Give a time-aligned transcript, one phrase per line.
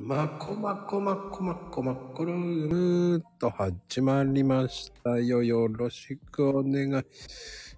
[0.00, 5.42] まこまこまこまこまこるーと始まりましたよ。
[5.42, 7.04] よろしくお願い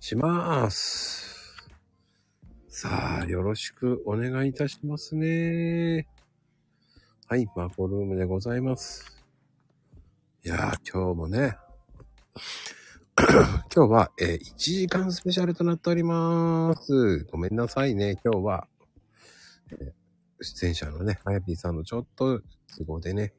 [0.01, 1.57] します。
[2.69, 6.07] さあ、よろしくお願いいたしますね。
[7.27, 9.25] はい、マコルームでございます。
[10.45, 11.57] いやー、今日もね、
[13.75, 17.25] 今日は、えー1時間スペシャルとなっております。
[17.33, 18.69] ごめんなさいね、今日は。
[19.73, 20.00] えー
[20.43, 22.41] 出演者のね、あやぴーさんのちょっと
[22.79, 23.35] 都合でね、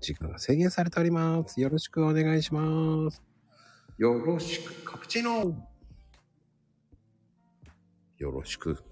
[0.00, 1.60] 時間が制限されております。
[1.60, 3.22] よろしくお願いします。
[3.98, 5.56] よろしく、カプチーノ
[8.18, 8.82] よろしく。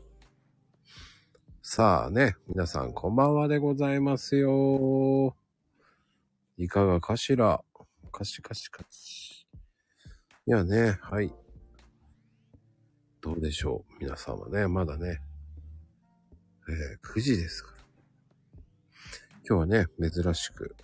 [1.63, 5.37] さあね、皆さんこんばんはでございますよ。
[6.57, 7.63] いかがかしら？
[8.13, 9.47] かしかしかし。
[10.47, 11.33] いやね、はい。
[13.21, 15.21] どうでしょう皆様ね、まだね、
[16.69, 17.75] えー9時ですから。
[19.47, 20.75] 今日はね、珍しく、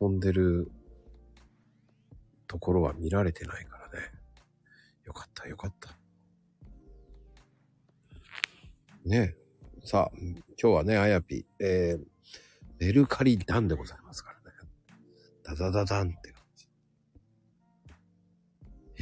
[0.00, 0.70] 遊んでる
[2.46, 4.12] ところは見られてないからね。
[5.04, 5.98] よかった、よかった。
[9.04, 9.34] ね
[9.84, 12.04] さあ、今日はね、あやぴ、えー、
[12.78, 14.56] メルカリダンでございますからね。
[15.42, 16.31] ダダダダンって。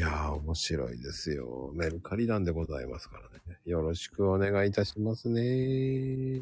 [0.00, 1.72] いやー、面白いですよ。
[1.74, 3.58] メルカリダンでございますからね。
[3.66, 6.40] よろしくお願いいたしますね。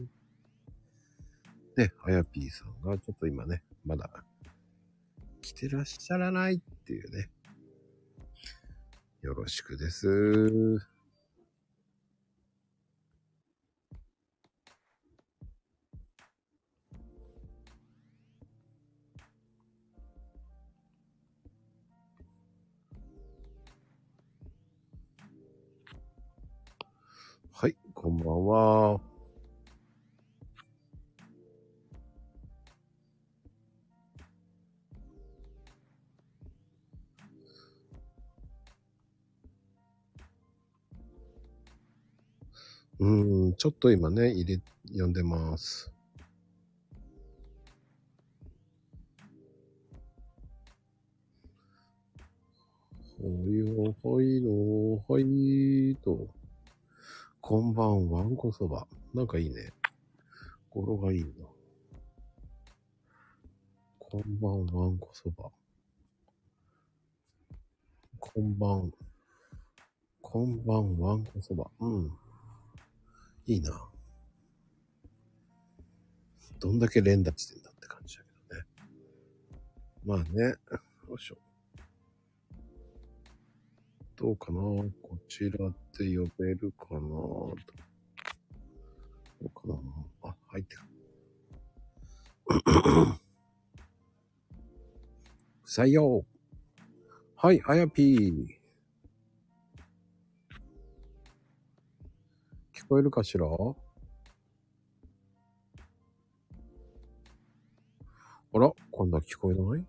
[1.75, 4.09] で、あやぴーさんがちょっと今ね、まだ
[5.42, 7.31] 来てらっしゃらないっていうね。
[9.23, 10.78] よろしくです。
[28.00, 29.00] こんばんは。
[43.00, 43.10] う
[43.48, 44.60] ん、ちょっと今ね、入れ、
[44.91, 45.92] 読んでます。
[53.20, 56.38] ほいほいのほいと。
[57.48, 58.86] こんばんわんこそば。
[59.14, 59.72] なんかいいね。
[60.69, 61.47] 語呂がいいな。
[63.98, 65.50] こんばんわんこそば。
[68.20, 68.92] こんばん。
[70.20, 71.70] こんばんわんこそば。
[71.81, 72.12] うん。
[73.47, 73.88] いいな。
[76.60, 78.66] どんだけ連打してんだって感じだけどね。
[80.04, 80.54] まあね。
[81.08, 81.47] よいしょ。
[84.19, 84.59] どうかな？
[84.61, 87.01] こちらって呼べるかな？
[87.01, 87.55] ど
[89.43, 89.75] うかな？
[90.25, 90.83] あ、入ってる。
[95.65, 96.25] 採用。
[97.37, 98.59] はい、あやぴー。
[102.75, 103.47] 聞こえるかしら？
[108.50, 109.85] あら、今度は聞こえない？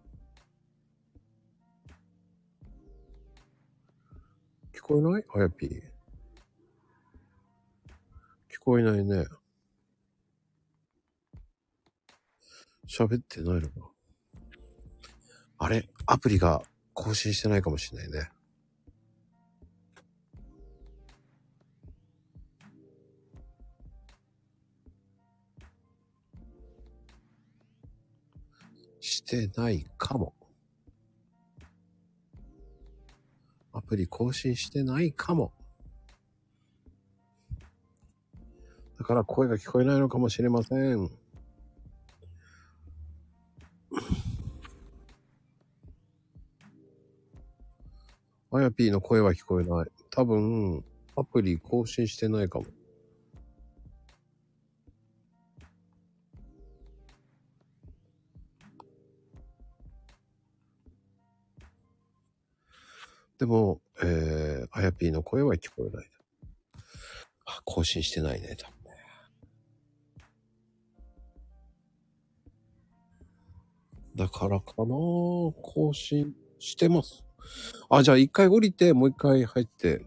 [4.90, 5.24] こえない？
[5.36, 5.84] あやぴー。
[8.52, 9.28] 聞こえないね。
[12.88, 13.92] 喋ってないのか
[15.60, 15.88] あれ？
[16.08, 16.64] アプリが
[16.96, 18.32] 更新してないかもしれないね。
[29.00, 30.34] してないかも。
[33.74, 35.54] アプリ更新してないかも。
[38.98, 41.10] だから声が聞こえないのかもしれません。
[48.52, 49.92] あやぴーの声は聞こえない。
[50.10, 50.84] 多分、
[51.16, 52.66] アプリ更新してないかも。
[63.40, 66.10] でも、えー、あやぴーの声は聞こえない。
[67.46, 68.98] あ、更新してないね、多分ね。
[74.14, 77.24] だからかな更新してます。
[77.90, 80.06] あ、じゃあ一回降りて、もう一回入って。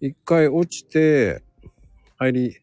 [0.00, 1.44] 一回落ちて、
[2.16, 2.56] 入り、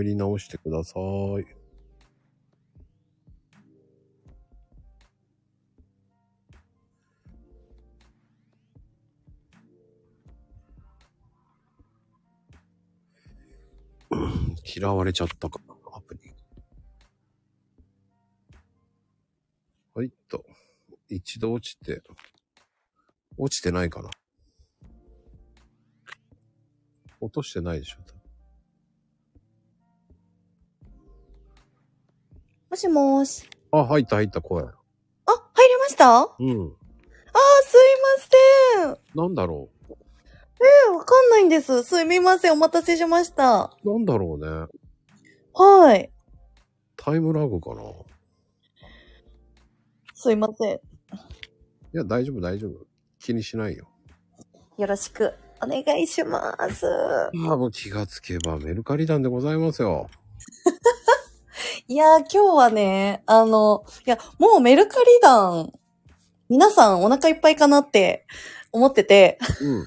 [0.00, 1.46] 入り直してください。
[14.64, 15.60] 嫌われちゃったか、
[15.92, 16.20] アプリ。
[19.94, 20.44] はいっと。
[21.08, 22.02] 一度落ちて、
[23.36, 24.08] 落ちてないかな。
[27.20, 28.21] 落としてないでしょ、多分。
[32.72, 33.46] もしもーし。
[33.70, 34.62] あ、入った入った声。
[34.62, 36.22] あ、入りました？
[36.38, 36.72] うん。
[37.64, 37.80] すい
[38.80, 39.22] ません。
[39.22, 41.82] なんだろえー、わかんないんです。
[41.82, 42.52] すみません。
[42.52, 43.76] お待たせしました。
[43.84, 43.92] う。
[43.92, 44.66] なんだろうね。
[45.52, 46.10] はい。
[46.96, 47.82] タイムラグかな。
[47.82, 47.84] い
[50.14, 50.80] すいません。
[51.92, 52.86] や、大丈夫大丈夫。
[53.18, 53.86] 気にしないよ。
[54.78, 56.86] よろしくお願いします。
[56.86, 60.08] ああ、もう気がつけばメルカリ団でございますよ。
[61.92, 65.70] いやー、今日はね、あの、いや、もうメルカリ団、
[66.48, 68.24] 皆さんお腹いっぱいかなって
[68.72, 69.86] 思ってて、うん。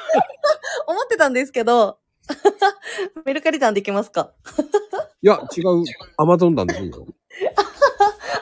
[0.88, 1.98] 思ってたんですけど、
[3.26, 4.32] メルカリ団できますか？
[5.20, 5.84] いや、違う。
[6.16, 7.04] アマゾン団でいいよ。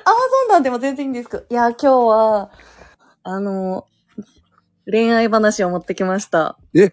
[0.04, 1.44] アマゾン団でも全然いいんですけど。
[1.50, 2.52] いや、今日は、
[3.24, 3.88] あの、
[4.86, 6.56] 恋愛話を持ってきました。
[6.76, 6.92] え？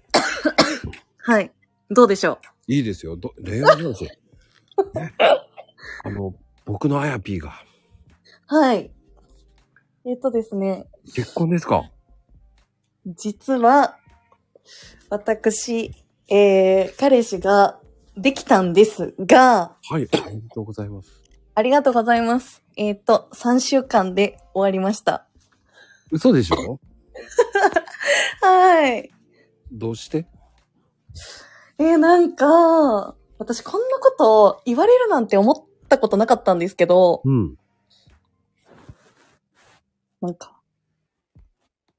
[1.24, 1.50] はい。
[1.88, 3.16] どうでしょいいですよ。
[3.16, 4.10] ど恋愛話？
[4.94, 5.14] ね
[6.04, 6.34] あの、
[6.64, 7.52] 僕のあやぴーが。
[8.50, 8.90] うはい。
[10.04, 11.90] えっとですね、結婚ですか？
[13.06, 13.96] 実は、
[15.10, 15.92] 私、
[16.28, 17.80] えー、彼氏が
[18.16, 20.08] できたんですが、はい。
[20.12, 21.10] ありがとうございます。
[21.54, 22.62] ありがとうございます。
[22.76, 25.26] えっ、と、3週間で終わりました。
[26.10, 26.78] 嘘でしょ？
[28.42, 29.10] はい。
[29.72, 30.26] どうして？
[31.78, 35.56] えー、なんか、私こんなこと言われるなんて思っ
[35.88, 37.56] たことなかったんですけど、うん。
[40.20, 40.60] なんか、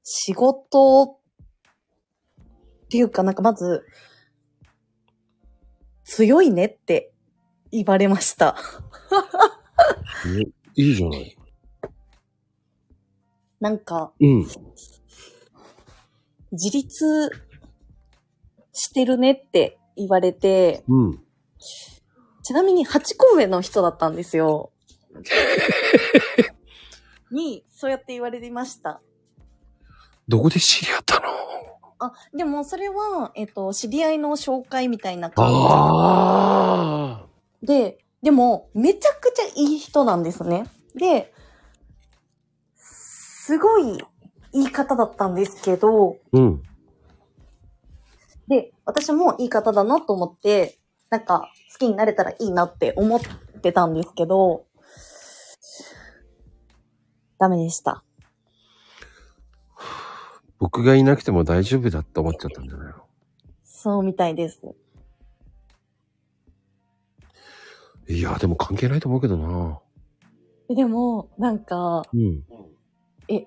[0.02, 3.84] 仕事っていうかなんかまず、
[6.04, 7.12] 強いねって
[7.70, 8.56] 言われました。
[10.26, 10.40] え
[10.74, 11.36] いいじゃない。
[13.60, 14.46] なんか、うん。
[16.52, 17.30] 自立
[18.72, 21.27] してるねって言われて、うん。
[22.42, 24.70] ちなみに8個上の人だったんですよ。
[27.30, 29.00] に、そうやって言われていました。
[30.28, 31.28] どこで知り合ったの？
[32.00, 37.28] あ、でもそれは、えっ、と、知り合いの紹介みたいな感。
[37.62, 40.66] じで、でも、めちゃくちゃいい人なんですね。
[40.94, 41.32] で、
[42.76, 44.04] すごい
[44.52, 46.62] 言い方だったんですけど、うん。
[48.48, 50.77] で、私もいい方だなと思って、
[51.10, 53.20] なんか好きになれたらいいなって思っ
[53.62, 54.66] てたんですけど、
[57.38, 58.04] ダメでした。
[60.58, 62.94] 僕がいなくても大丈夫だって思っちゃったんじゃないの？
[63.64, 64.60] そうみたいです。
[68.08, 69.78] いや、でも関係ないと思うけどな。
[70.68, 72.42] でも、なんか、うん。
[73.28, 73.46] え、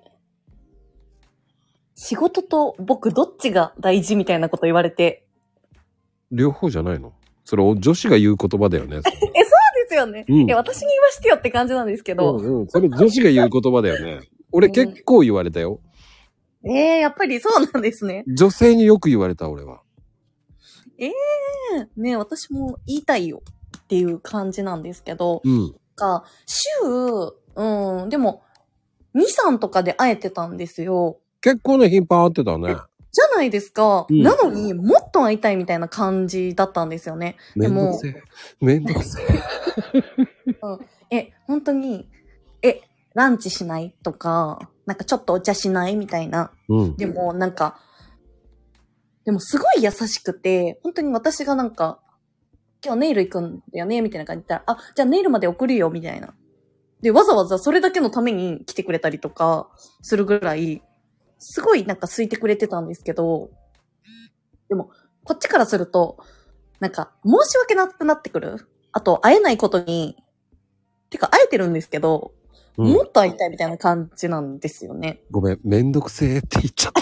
[1.96, 5.28] 仕事と僕どっちが大事みたいなこと言われて。
[6.32, 7.14] 両方じゃないの？
[7.52, 8.96] それ、女子が言う言葉だよね。
[9.04, 9.44] え、そうで
[9.90, 10.24] すよね。
[10.26, 12.38] うんえ、私に言わしてよって感じなんですけど。
[12.38, 12.68] うんうん。
[12.70, 14.22] それ女子が言う言葉だよね。
[14.54, 15.82] 俺うん結構言われたよ。
[16.64, 18.24] えー、やっぱりそうなんですね。
[18.26, 19.82] 女性によく言われた、俺は。
[21.98, 23.42] ね私も言いたいよ
[23.80, 25.76] っていう感じなんですけど、うん。
[25.98, 26.58] か、週、
[27.56, 28.44] うん、でも、
[29.14, 31.20] 2、3とかで会えてたんですよ。
[31.42, 32.78] 結構ね、頻繁会ってたね。
[33.12, 34.06] じゃないですか。
[34.10, 37.38] うんなのに、もっと会いたいみたいな感じだったんですよね。
[37.56, 38.24] めでもんどくせえ。
[38.62, 39.22] めんどくせ
[41.10, 41.18] え。
[41.18, 42.10] え、本当に、
[42.62, 42.82] え、
[43.14, 46.52] ランチしないとか、なんかちょっとお茶しないみたいな。
[46.70, 46.98] うん。
[46.98, 47.80] でも、なんか、
[49.26, 52.00] でもすごい優しくて、本当に私がなんか、
[52.84, 56.34] 今日ネイル行くんだよねみたいな感じで言ったら、あ、じゃあネイルまで送るよみたいな。
[57.02, 59.70] で、わざわざそれだけのために来てくれたりとか、
[60.02, 60.82] するぐらい、
[61.44, 63.50] すごいなんか空いてくれてたんですけど、
[64.70, 64.92] でも、
[65.24, 66.18] こっちからすると、
[66.80, 68.68] なんか、申し訳なくなってくる。
[68.92, 70.16] あと、会えないことに、
[71.10, 75.22] てか、会えてるんですけど、うんもっと会いたいみたいな感じなんですよね。
[75.30, 77.02] ごめん、めんどくせえって言っちゃった。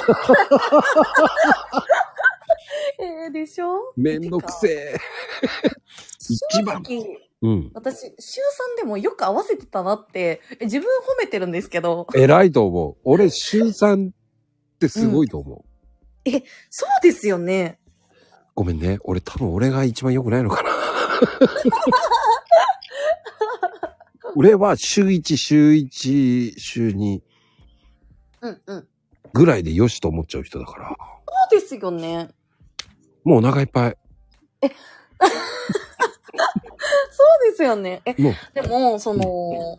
[3.03, 3.93] えー、でしょ？
[3.95, 4.95] めんどくせえ。
[6.27, 6.83] 一番。
[7.41, 7.71] うん。
[7.73, 8.41] 私、週
[8.77, 12.97] 3でもよく合わせてたなって、え自分褒めてるんですけど、偉いと思う。
[13.03, 14.09] 俺、週3
[14.79, 15.63] ってすごいと思う。
[16.69, 17.79] そうですよね。
[18.55, 18.97] ごめんね。
[19.03, 20.69] 俺多分俺が一番良くないのかな。
[24.35, 27.21] 俺は週1、週1、週2
[28.41, 28.87] うんうん。
[29.33, 30.95] ぐらいでよしと思っちゃう人だから。
[30.97, 32.29] そうですよね。
[33.25, 33.97] もうお腹いっぱい。
[34.61, 34.69] そう
[37.49, 38.01] ですよね。
[38.05, 38.33] え、で
[38.67, 39.77] も、その、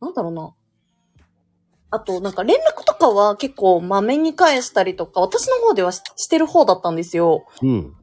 [0.00, 0.52] なんだろうな。
[1.94, 7.44] あと、なんか連絡とかは結構まめに返したりとか、私の方ではししてる方だったんですよ。
[7.62, 7.94] うん。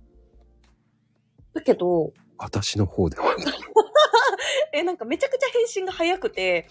[1.56, 3.26] だけど、私の方では。
[4.74, 6.68] え、なんかめちゃくちゃ返信が早くて、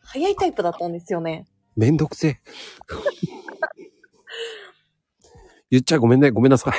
[0.00, 1.48] 早いタイプだったんですよね。
[1.74, 2.40] めんどくせえ。
[5.70, 6.30] 言っちゃごめんね。
[6.30, 6.74] ごめんなさい。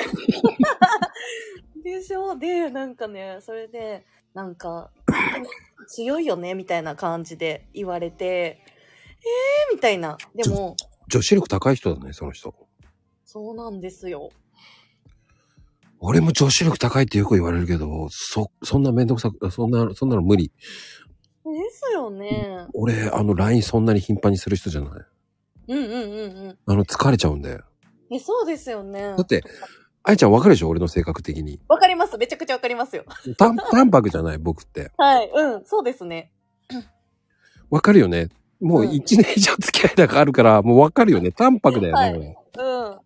[1.84, 2.38] でしょ？
[2.38, 4.90] で、なんかね、それで、なんか、
[5.88, 10.18] 強いよねみたいな感じで言われて、えーみたいな。
[10.36, 10.76] でも、
[11.10, 12.54] 女子力高い人だね、その人。
[13.26, 14.30] そうなんですよ。
[16.00, 20.48] 俺も女子力高いってよく言われるけど、そ、そんなめんどくさく、そんな、そんなの無理。
[20.48, 22.68] ですよね。
[22.74, 24.92] 俺、あの、LINE そんなに頻繁にする人じゃない。
[25.68, 26.58] うんうんうんうん。
[26.66, 27.64] あの、疲れちゃうんだよ。
[28.12, 29.16] え、そうですよねだ。
[29.16, 29.44] って、
[30.10, 30.70] 愛ちゃんわかるでしょ？
[30.70, 31.60] 俺の性格的に。
[31.68, 32.18] わかります。
[32.18, 33.06] めちゃくちゃわかりますよ。
[33.38, 34.92] 淡淡白じゃない僕って。
[34.98, 35.30] はい。
[35.34, 35.66] うん。
[35.66, 36.32] そうですね。
[37.70, 42.02] わかるよねもううん一年以上付き合いだからあるから、もうわかるよね淡白だよね。
[42.02, 43.00] はいうん。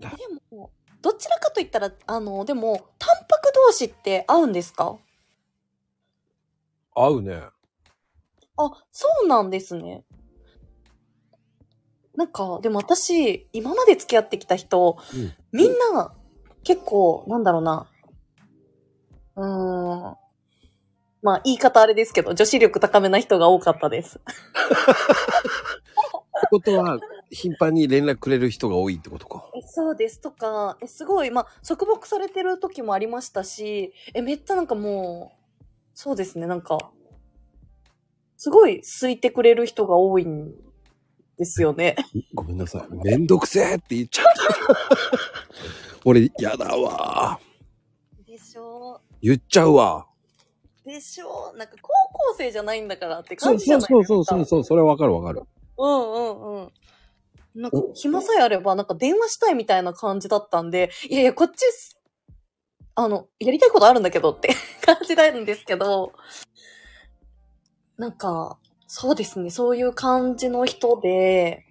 [0.00, 0.08] で
[0.50, 4.98] も、どちらかと言ったら、あの、でも、タンパク同士って合うんですか？
[6.94, 7.42] 合うね。
[8.56, 10.04] あ、そうなんですね。
[12.16, 16.12] なんか、でも私、今まで付き合ってきた人、うんみんな、
[16.64, 17.86] 結構、なんだろうな。
[19.36, 20.16] うーん。
[21.22, 24.18] まあ、言い方あれですけど、女子力高めな人が多かったです。
[24.18, 24.20] っ
[26.40, 26.98] てことは、
[27.30, 29.48] 頻繁に連絡くれる人が多いってことか。
[29.54, 36.90] えそうですとか、えすごい、まあ、束縛されてる時もありましたし、え、めっちゃなんかもう、そうですね、なんか、
[38.36, 40.52] すごい好いてくれる人が多いん
[41.38, 41.96] ですよね。
[42.34, 42.94] ごめんなさい。
[43.04, 44.76] めんどくせえって言っちゃった。
[46.04, 47.40] 俺、やだわ。
[48.26, 50.06] でしょ言っちゃうわ。
[50.84, 51.88] でしょなんか高
[52.32, 53.94] 校生じゃないんだからって感じじゃないですか。
[53.94, 55.42] そうそうそうそう、それわかるわかる。
[55.78, 56.72] うんうんうん。
[57.54, 61.64] なんか、暇さえあれば、なんか電話したいみたいな感じだったんで、いやいや、こっち、
[62.96, 66.12] あの、やりたいことあるんだけどって感じなんですけど、
[67.96, 68.58] なんか、
[68.96, 71.64] そうですね、そういう感じの人で、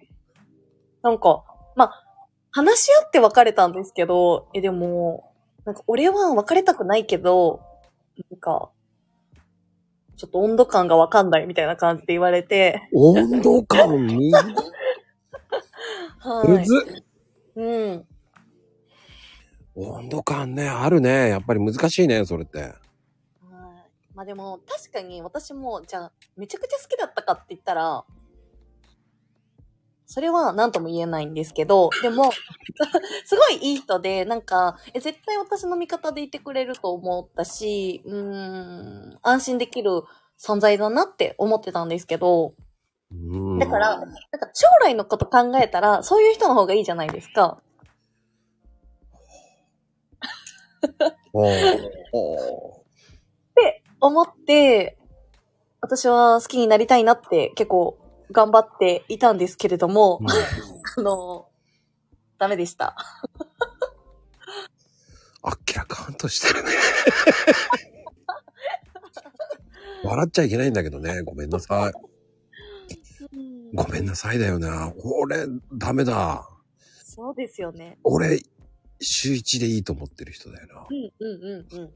[1.00, 1.42] なんか、
[1.74, 2.04] まあ、
[2.50, 5.32] 話し合って別れたんですけど、え、でも、
[5.64, 7.62] なんか俺は別れたくないけど、
[8.30, 8.70] なんか、
[10.18, 14.36] ちょっと温度感がわかんないみたいな感じで言われて、温度感むず
[16.28, 16.48] はい。
[16.48, 17.04] むず
[17.56, 18.06] うん。
[19.76, 21.30] 温度感ね、あるね。
[21.30, 22.83] やっぱり難しいね、それって。
[24.14, 24.16] はい。
[24.16, 28.04] まあでも、確かに私も、じゃあ、めちゃくちゃ好きだったかって言ったら、
[30.06, 32.30] それは何とも言えないんですけど、でも、
[33.24, 40.02] すごいいい人で、なんか、え絶対私の味方でいてくれると思ったし、うーん、安心できる
[40.38, 42.54] 存在だなって思ってたんですけど、
[43.10, 43.58] うん。
[43.58, 44.14] だから、なんか
[44.52, 47.60] 将来のこと考えたら、そういう人の方がいいじゃないですか。
[51.32, 52.83] おーお
[54.06, 54.98] 思って、
[55.80, 57.98] 私は好きになりたいなって結構
[58.30, 60.26] 頑張っていたんですけれども、ー
[61.00, 61.48] あの、
[62.38, 62.94] ダメでした。
[65.42, 66.70] あっけらかんとしてるね。
[70.04, 71.22] 笑っちゃいけないんだけどね。
[71.22, 71.92] ごめんなさい。
[73.72, 74.92] ごめんなさいだよな。
[75.02, 76.46] 俺、ダメだ。
[77.02, 77.98] そうですよね。
[78.04, 78.42] 俺、
[79.00, 80.94] 週一でいいと思ってる人だよなう。
[80.94, 81.94] んうんうんうん。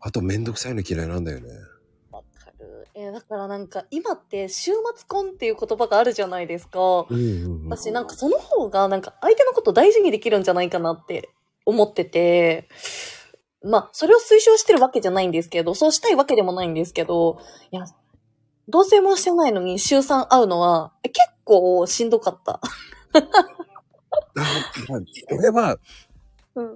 [0.00, 1.48] あと、めんどくさいの嫌いなんだよね。
[2.10, 2.88] わかる。
[2.94, 6.80] えーだからなんか今って週末婚っていう言葉があるじゃないですか。
[6.80, 7.68] うんうんうん。
[7.68, 11.30] 私なんかその方がなんか相手のこと大事にできるんじゃないかなって
[11.64, 12.68] 思ってて、
[13.64, 17.38] まあそれを推奨してるわけじゃないんですけど、そうしたいわけでもないんですけど、
[17.70, 17.84] いや、
[18.68, 22.60] 同棲もしてないのに週3会うのはえ結構しんどかった。
[25.30, 25.76] 俺は、
[26.54, 26.74] うん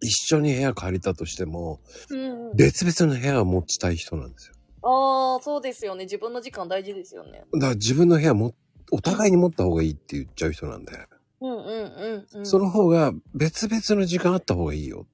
[0.00, 2.16] 一緒に部屋借りたとしても、う
[2.52, 4.54] ん、別々の部屋を持ちたい人なんですよ。
[4.82, 6.04] ああ、そうですよね。
[6.04, 7.44] 自分の時間大事ですよね。
[7.52, 8.54] だから自分の部屋も、
[8.90, 10.92] お互いに持った方がいいって言っちゃう人なんで、
[11.40, 12.46] うんうんうんうん。
[12.46, 15.06] その方が別々の時間あった方がいいよ。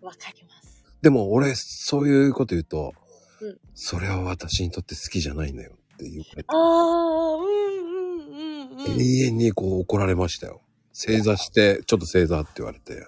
[0.00, 0.84] わかります。
[1.02, 2.92] でも俺、そういうこと言うと、
[3.40, 9.00] うんそれは私にとって好きじゃないんだよって言われて、ああ、うんうんうんうん。
[9.00, 10.62] 永遠にこう怒られましたよ。
[10.94, 13.06] 正座して、ちょっと正座って言われて、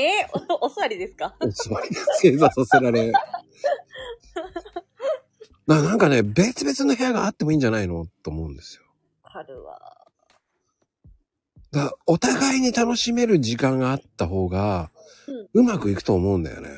[0.00, 1.34] えーお、 お座りですか？
[1.40, 3.12] お座りで正座させられ。
[5.66, 8.06] ななんかね、別々の部屋があってもいいんじゃないの？
[8.22, 8.82] と思うんですよ。
[9.22, 9.96] 春は。
[11.72, 14.90] だお互いに楽しめる時間があった方が、
[15.54, 16.70] うまくいくと思うんだよね。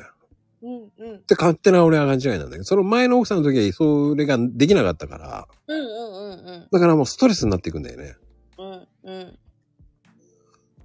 [0.61, 1.15] うんうん。
[1.15, 6.67] って勝手な俺は勘違いなんだけど、その前の奥さんの時はそれができなかったから、うんうんうんうん。
[6.71, 8.15] だからもうストレスになっていくんだよね。
[8.59, 9.39] うんうん。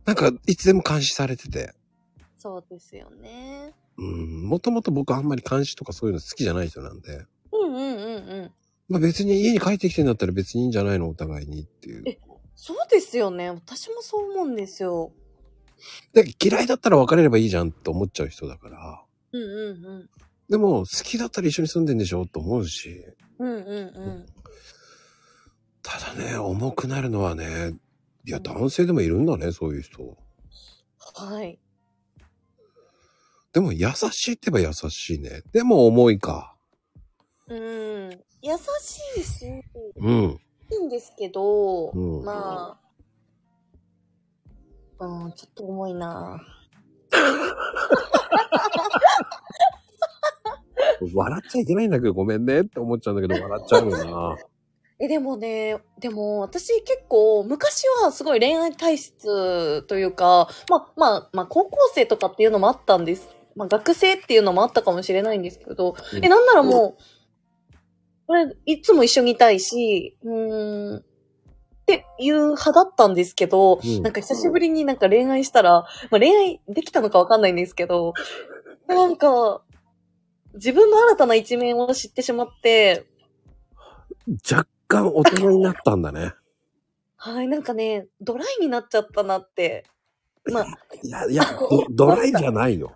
[0.07, 1.75] なんか、いつでも監視されてて。
[2.39, 3.75] そうですよね。
[3.97, 7.27] うん、もともと僕あんまり監視とかそういうの好きじゃない人なんで。
[7.53, 8.53] うんうんうんうん。
[8.89, 11.09] まあ別に家に帰ってきてんだったら別にいいんじゃないの？
[11.09, 12.03] お互いにっていう。
[12.07, 12.19] え
[12.55, 13.51] そうですよね。
[13.51, 15.13] 私もそう思うんですよ。
[16.13, 19.03] で嫌いだったら別れればいいじゃんって思っちゃう人だから。
[19.33, 20.11] うんうんうん。
[20.49, 22.25] でも好きだったら一緒に住んでんでしょ？
[22.27, 23.05] と思うし。
[23.39, 24.27] うんうんうん。
[25.83, 27.75] ただね、重くなるのはね、
[28.27, 30.17] いや男性でもいるんだね、そういう人。
[31.15, 31.59] はい。
[33.59, 35.43] でも優しいって言えば優しいね。
[35.53, 36.55] でも重いか。
[37.49, 38.11] うん。
[38.41, 39.63] 優しいし、い
[39.97, 40.41] うん。
[40.71, 42.79] いんですけど、うんま
[45.01, 46.41] あ、うん、ちょっと重いな
[51.13, 54.37] 笑っちゃいけないんだけどごめんねって思っちゃうんだけど笑っちゃうよな。
[55.01, 63.38] え、でもね、でも私結構昔はすごい恋愛体質というか、まあまあまあ高校生とかっていうのもあったんです。
[63.59, 67.75] まあ学生っていうのもあったかもしれないんですけど、うんえ、なんならもう、
[68.29, 71.03] これいつも一緒にいたいし、うーん、っ
[71.85, 78.15] ていう派だったんですけど、うんなんか久しぶりになんか恋愛したら、まあ恋愛できたのかわかんないんですけど、
[78.87, 79.63] なんか、
[80.55, 83.07] 自分の新たな一面を知ってしまって、
[84.49, 86.33] 若干大人になったんだね。
[87.17, 89.85] はい、なんかね、ドライになっちゃったなって。
[90.53, 90.67] まあ、
[91.03, 91.45] いや、いや、
[91.91, 92.93] ドドライじゃないよ。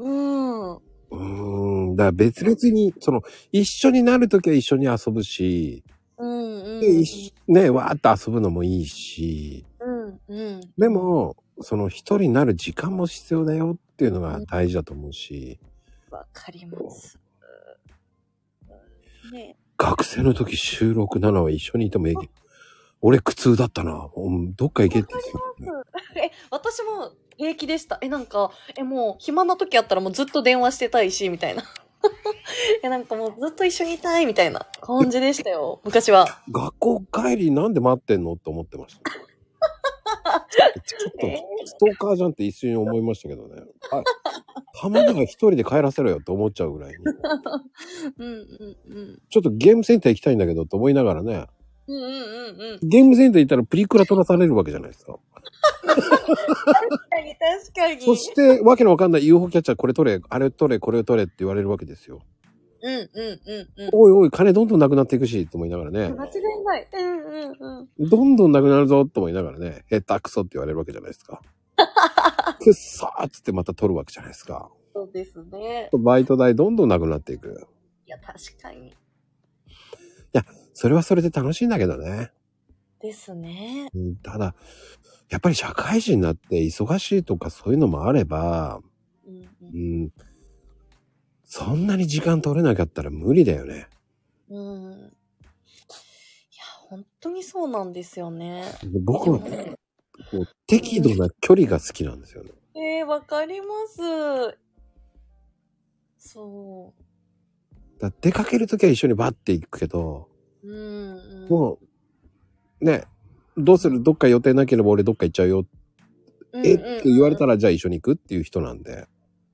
[0.00, 0.74] うん。
[0.76, 1.96] うーん。
[1.96, 5.84] だから別々に、その、一緒になるときは一緒に遊ぶし、
[6.18, 6.80] うんうん。
[6.80, 10.60] で一緒ね、わーっと遊ぶのもいいし、うんうん。
[10.78, 15.58] でも、その一人になる時間も必要だよっていうのが大事だと思うし、
[16.10, 17.18] わかります。
[19.32, 22.32] ね学生の時収録7は一緒にいてもいいけど、
[23.02, 24.10] 俺苦痛だったな。
[24.14, 25.14] うんどっか行けって
[26.16, 27.98] え、私も平気でした。
[28.02, 31.62] え、なんか、え、もう暇な時あったらもうずっと電話してたいし、みたいな。
[32.82, 36.26] え、なんかもうずっと一緒にいたい、みたいな感じでしたよ、昔は。
[36.50, 38.34] 学校帰りなんで待ってんの？
[38.34, 39.10] って思ってました。
[40.50, 43.62] ちょっと、ストーカーじゃんって一瞬思いましたけどね。
[43.90, 44.02] あ
[44.80, 46.96] たまには一人で帰らせろよって思っちゃうぐらいに。
[48.18, 49.22] うんうんうん。
[49.28, 51.46] ちょっとゲームセンター行きたいんだけどって思いながらね。
[51.90, 52.88] うんうんうんうん。
[52.88, 55.18] ゲームセンター行ったらプリクラ取らされるわけじゃないですか。
[55.82, 58.00] 確かに、確かに。
[58.02, 62.20] そして、わけのわかんない UFO キャッチャーこれ取れ、あれ取れ、これ取れって言われるわけですよ。
[62.82, 63.90] うんうんうんうん。
[63.92, 66.10] おいおい、金どんどんなくなっていくし、って思いながらね。
[66.10, 66.88] 間違いない。
[66.92, 68.08] うんうんうん。
[68.08, 69.84] どんどんなくなるぞ、と思いながらね。
[69.90, 71.42] 下手くそって言われるわけじゃないですか。
[72.60, 74.70] くっそーっつってまた取るわけじゃないですか。
[74.94, 75.90] そうですね。
[75.92, 77.66] バイト代どんどんなくなっていく。
[78.06, 78.94] いや、確かに。
[80.80, 82.30] それはそれで楽しいんだけどね。
[83.02, 83.90] ですね。
[83.94, 84.54] うん、ただ、
[85.28, 88.80] やっぱり社会人になって忙しいとかそういうのもあれば、
[89.26, 90.12] うんううんん、
[91.44, 93.88] そんなに時間取れなかったら無理だよね。
[94.48, 94.92] うん。
[94.92, 98.64] いや、本当にそうなんですよね。
[99.04, 99.46] 僕はこ
[100.32, 102.52] う適度な距離が好きなんですよね。
[102.74, 104.58] えー、わかります。
[106.16, 106.94] そ
[107.98, 110.29] だ出かけるときは一緒にバッて行くけど、
[110.62, 110.68] う。
[110.68, 111.48] うん、うん。
[111.48, 111.78] も
[112.80, 113.04] う、ね、
[113.56, 114.02] どうする？
[114.02, 115.66] どっか予定なければ俺どっか行っちゃうよ。
[116.52, 117.54] うん、えって言われたら。
[117.54, 119.06] らじゃあ一緒に行くっていう人なんで、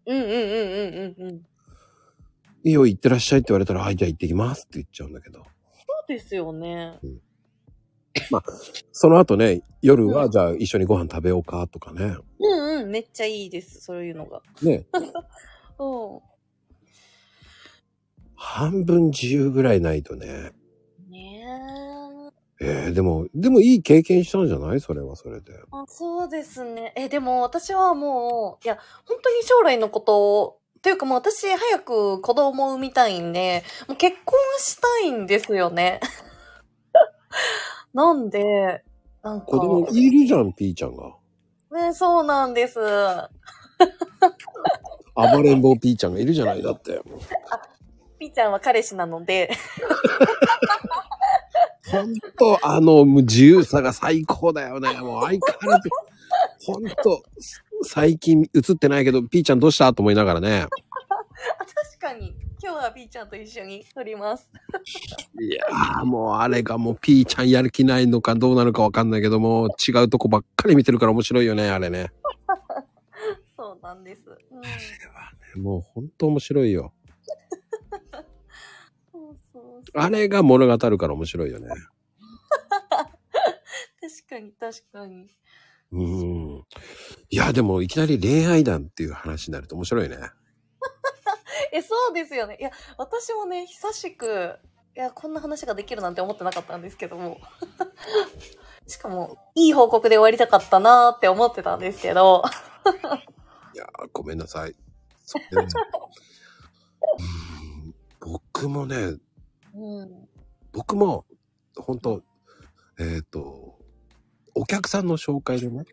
[0.06, 1.46] うんうんうんうんうんうん。
[2.64, 5.40] いいよ行ってらっしゃいって言われたら、はい、じゃあ行ってきますって言っちゃうんだけど。
[5.40, 6.98] そうですよね。
[8.92, 12.16] その後ね、夜はじゃあ一緒にご飯食べようかとかね。
[12.40, 12.90] うんうん。
[12.90, 13.80] めっちゃいいです。
[13.80, 14.40] そういうのが。
[14.62, 14.86] ね、
[15.76, 16.22] そ
[18.34, 20.16] 半分自由ぐらいないと。
[20.16, 20.52] ね
[22.68, 24.80] えー、でも、でもいい経験したんじゃない？
[24.80, 25.52] それはそれで。
[25.70, 26.92] あ、そうですね。
[26.96, 28.76] え、でも私はもう、いや、
[29.06, 36.00] 本当に将来のことを、というかもう私早く子供を産みたいんで、もう結婚したいんですよね。
[37.94, 38.82] なんで、
[39.22, 41.14] なんか、子供いるじゃん、ピーちゃんが。
[41.70, 42.78] ね、そうなんです。
[45.14, 47.00] 暴れん坊ピーちゃんがいるじゃない、だって。
[48.18, 49.50] ピーちゃんは彼氏なので、
[51.90, 54.92] ほんと、あの、自由さが最高だよね。
[55.00, 55.88] もう相変わらず。
[56.66, 57.22] ほんと、
[57.82, 59.92] 最近映ってないけど、ピーちゃんどうした？
[59.92, 60.62] と思いながらね。
[60.62, 62.34] あ確かに。
[62.62, 64.48] 今日は B ちゃんと一緒に撮ります。
[65.40, 72.10] いやー、もうあれがもう P ちゃんやる気ないのかどうなのかわかんないけども、違うとこばっかり見てるから面白いよね、あれね。
[73.56, 74.24] そうなんです。
[75.54, 75.62] うん。
[75.62, 76.92] もうほんと面白いよ。
[79.94, 81.68] あれが物語るから面白いよね。
[84.00, 85.28] 確かに確かに。
[85.92, 86.64] うん。
[87.30, 90.18] いや、でもいきなり恋愛談っていう話になると面白いね。
[91.72, 92.56] え、そうですよね。
[92.60, 94.58] いや、私もね、久しく、
[94.96, 97.40] いや、こんな話ができるなんて思ってなかったんですけども。
[98.86, 102.42] しかも、いい報告で終わりたかったなーって思ってたんですけど。
[103.74, 104.74] いやー、ごめんなさい。
[108.20, 109.16] 僕もね、
[109.76, 110.28] うん。
[110.72, 111.26] 僕も、
[111.76, 112.22] 本当
[112.98, 113.78] えっ、と、
[114.54, 115.84] お客さんの紹介でね、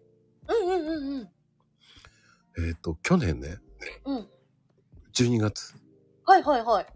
[0.47, 2.65] うんうんうんうん。
[2.67, 3.57] えっ、と、去年ね、
[4.05, 4.27] うん。
[5.13, 5.75] 12月、
[6.25, 6.87] はいはいはい。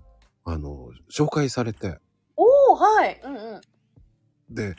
[0.45, 1.99] あの、紹介されて、
[2.37, 3.21] おー、はい。
[3.23, 3.61] うんうん。
[4.55, 4.75] で、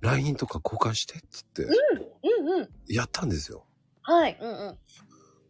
[0.00, 2.68] LINE とか交換してっつって、うんうん。
[2.88, 3.66] やったんですよ。
[4.02, 4.38] はい。
[4.40, 4.78] うんうん。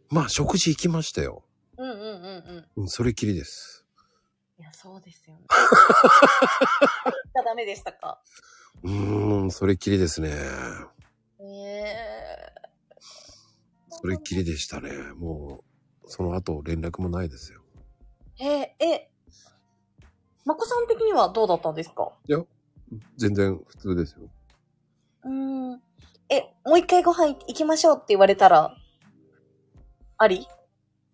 [0.09, 1.43] まあ、食事行きましたよ。
[1.77, 2.81] うんうんうんうん。
[2.83, 3.80] うんそれきりです。
[4.61, 5.41] いや、そうですよね。
[7.33, 8.21] ダメでしたか？
[8.83, 10.29] うーん、それきりですね。
[11.39, 12.53] ええ
[13.89, 14.91] それきりでしたね。
[15.15, 15.63] も
[16.05, 17.61] う、その後連絡もないですよ。
[18.39, 19.09] えー、え、
[20.45, 22.11] まこさん的にはどうだったんですか？
[23.17, 24.29] 全然普通ですよ。
[25.23, 25.81] うーん。
[26.29, 28.77] え、もう一回ご飯行きましょうって言われたら、
[30.17, 30.47] あり？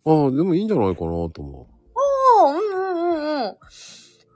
[0.03, 1.76] ああ、でもいいんじゃないかなと思うん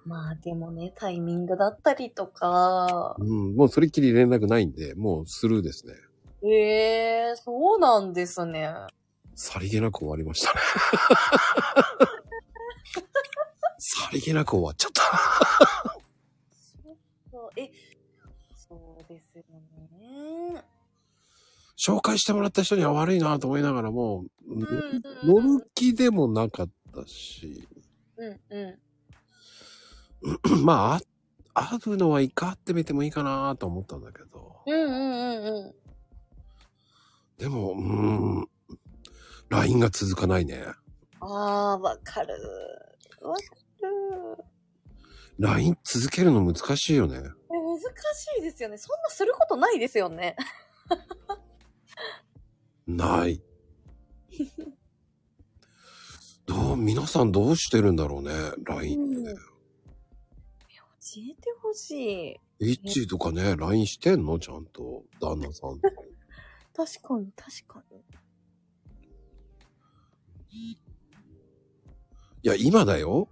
[0.05, 3.23] まあでもね、タイミングだったりとかう。。
[3.23, 5.93] うん、もうそれっきり連絡ないんで、もうスルーですね。
[6.43, 8.73] ええそうなんですね。
[9.35, 10.59] さりげなく終わりましたね。
[13.77, 15.01] さりげなく終わっちゃった。
[17.57, 17.69] え、
[18.55, 19.43] そうですよ
[19.99, 20.63] ね。
[21.77, 27.67] 紹介してもらった人には悪いなと思いながらも、うんうん乗る気でもなかったし、
[28.17, 28.79] うんう
[30.63, 30.99] ま
[31.53, 34.71] あ、あ会うのは一回会ってみてもいいかなと思ったんだけど、ん。
[34.71, 35.73] うんうんうんうん。
[37.37, 38.49] でも、うーん、
[39.49, 40.63] LINE が続かないね。
[41.19, 42.33] ああ、わかる。
[43.21, 43.41] わか
[43.81, 44.45] る。
[45.39, 47.17] LINE 続けるの難しいよね。
[47.17, 47.31] え難
[47.79, 48.77] しいですよね。
[48.77, 50.35] そんなすることないですよね。
[52.87, 53.41] ない。
[56.45, 58.31] どう、皆さんどうしてるんだろうね、
[58.65, 59.33] LINE ね。
[61.01, 62.39] 教えてほしい。
[62.59, 64.37] エッチとかね、LINE してんの？
[64.37, 65.89] ちゃんと、旦那さんと。
[66.75, 68.01] 確かに、確かに。
[72.43, 73.27] いや、今だよ。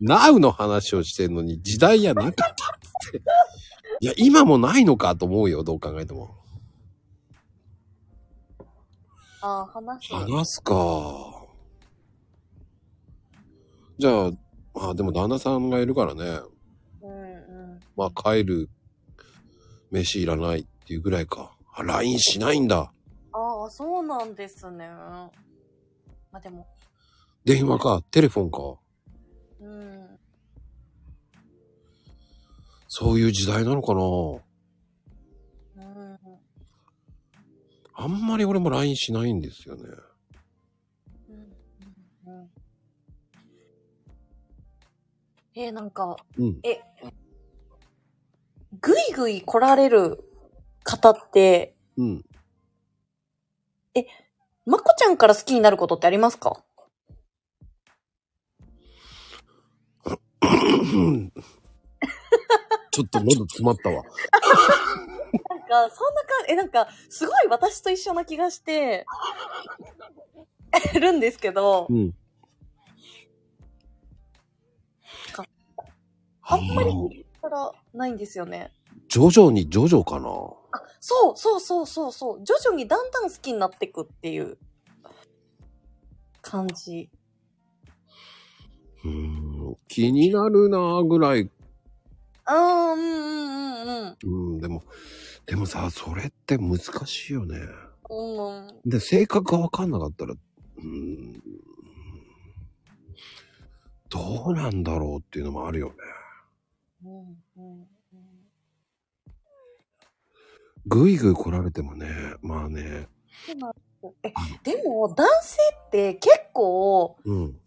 [0.00, 2.54] Now の話をしてんのに時代やなかったっ
[3.10, 3.22] て。
[4.00, 6.36] いや、今もないのかと思うよ、どう考えても。
[9.40, 10.14] ああ、話す。
[10.14, 11.46] 話すか。
[13.98, 14.30] じゃあ、
[14.76, 16.22] まあでも旦那さんがいるからね。
[17.00, 17.80] うんうん。
[17.96, 18.68] まあ帰る
[19.90, 21.56] 飯いらないっていうぐらいか。
[21.72, 22.92] あ、LINE しないんだ。
[23.32, 24.86] ああ、そうなんですね。
[24.86, 25.30] ま
[26.32, 26.66] あでも、
[27.46, 28.58] 電話か、テレフォンか。
[29.60, 30.18] うん。
[32.88, 36.18] そういう時代なのかなうん。
[37.94, 39.84] あんまり俺も LINE しないんですよね。
[45.58, 46.60] えーなんか、うん。
[46.62, 46.82] え、
[48.78, 50.22] ぐいぐい来られる
[50.84, 52.24] 方って、うん。
[54.66, 56.62] まこちゃんから好きになることってありますか？
[62.90, 64.02] ちょっと喉詰まったわ。
[65.48, 69.06] なんか、そんなか、え、なんか、すごい私と一緒な気がして、
[71.00, 72.14] るんですけどう、ん。
[76.48, 78.72] あんまりーそらないんですよね。
[79.08, 80.28] 徐々に徐々かな。
[81.00, 82.44] そうそうそうそうそう。
[82.44, 84.56] 徐々にだんだん好きになってくっていう
[86.42, 87.08] 感じ。
[89.04, 89.76] うーん。
[89.88, 91.50] 気になるなぐらい。
[92.44, 94.60] あー、うんうんうんうん。
[94.60, 94.82] でも、
[95.46, 97.58] でもさ、それって難しいよね。
[98.08, 98.66] うん。
[98.66, 98.80] うん。
[98.84, 101.42] で、性格がわかんなかったら、うーん。
[104.08, 105.94] どうなんだろうっていうのもあるよね。
[107.06, 107.86] うんうんうん
[110.88, 112.06] ぐいぐい来られてもね、
[112.42, 113.08] まあね。
[113.46, 113.74] でも
[114.22, 115.56] え、でも男性
[115.88, 117.60] って結構うん。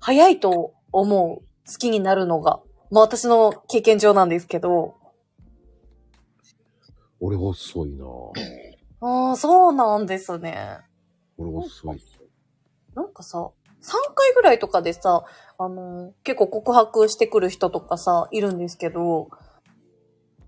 [0.00, 1.70] 早いと思う。
[1.70, 2.60] 好きになるのが。
[2.90, 4.96] まあ私の経験上なんですけど。
[7.20, 8.04] 俺遅いな
[9.00, 10.78] ああ、そうなんですね。
[11.36, 12.00] 俺遅い。
[12.94, 13.50] なんかさ、
[13.82, 15.24] 3回ぐらいとかでさ、
[15.58, 19.28] あの、結構告白してくる人とかさ、いるんですけど、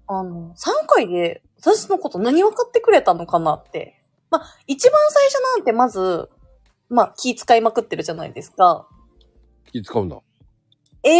[0.07, 4.03] あの、3回で私のこと何分かってくれたのかなって。
[4.31, 6.29] まあ、一番最初なんてまず、
[6.89, 8.89] まあ、気使いまくってるじゃないですか。
[9.73, 10.21] 気使うんだ。
[11.03, 11.11] え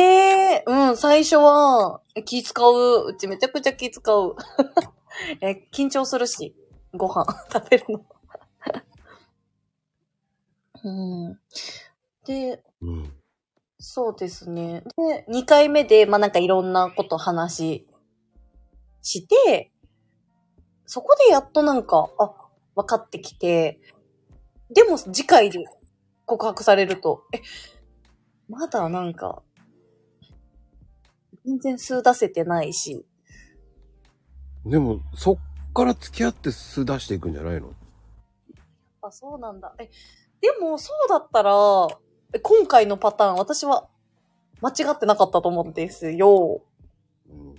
[0.57, 3.07] えうん、最初は、え気使う。
[3.09, 4.37] うちめちゃくちゃ気使う。
[5.41, 6.55] え、緊張するし、
[6.93, 8.05] ご飯食べるの。
[10.85, 10.91] う
[11.31, 11.41] ん。
[12.27, 13.13] で、うん。
[13.79, 14.83] そうですね。
[14.97, 17.87] で、2回目で、まあ、なんかいろんなこと話
[19.03, 19.73] して、
[20.87, 22.35] そこでやっとなんか、あ、
[22.75, 23.81] 分かってきて、
[24.73, 25.65] でも次回で
[26.27, 27.41] 告白されると、え、
[28.49, 29.43] まだなんか、
[31.45, 33.07] 全然数出せてないし、
[34.67, 37.73] でも、そっから付き合って素出していくんじゃないの？
[39.01, 39.75] あ、そうなんだ。
[39.79, 39.87] え、
[40.41, 43.89] でもそうだったら、え今回のパターン、私は
[44.61, 46.63] 間違ってなかったと思うんですよ。
[47.29, 47.55] うん。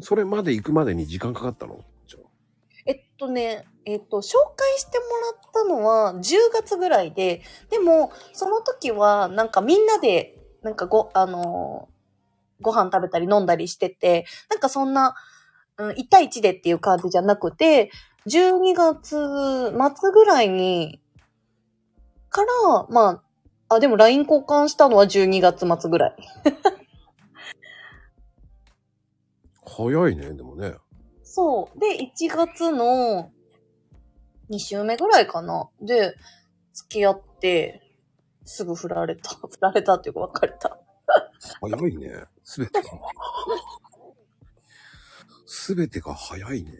[0.00, 1.80] それまで行くまでに時間かかったの？
[2.84, 11.96] えっとね、えっと、紹介してもらったのは10月ぐらいで、でも、その時は、なんかみんなで、なんかご、あのー
[12.60, 15.14] ご飯食べたり飲んだりしてて、なんかそんな、
[15.78, 17.90] うん、1対1でっていう感じじゃなくて、
[18.26, 21.00] 12月末ぐらいに、
[22.36, 23.22] から、ま
[23.68, 26.16] あ、あ、でも LINE 交換したのは12月末ぐらい。
[29.64, 30.74] 早いね、でもね。
[31.22, 31.78] そう。
[31.78, 33.32] で、1月の
[34.50, 35.70] 2週目ぐらいかな。
[35.80, 36.14] で、
[36.74, 37.80] 付き合って、
[38.44, 39.30] すぐ振られた。
[39.40, 40.78] 振られたっていうか別れた。
[41.60, 42.24] 早いね。
[42.44, 42.90] すべてが。
[45.46, 46.70] すべてが早いね。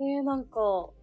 [0.00, 0.95] えー、なんか、ね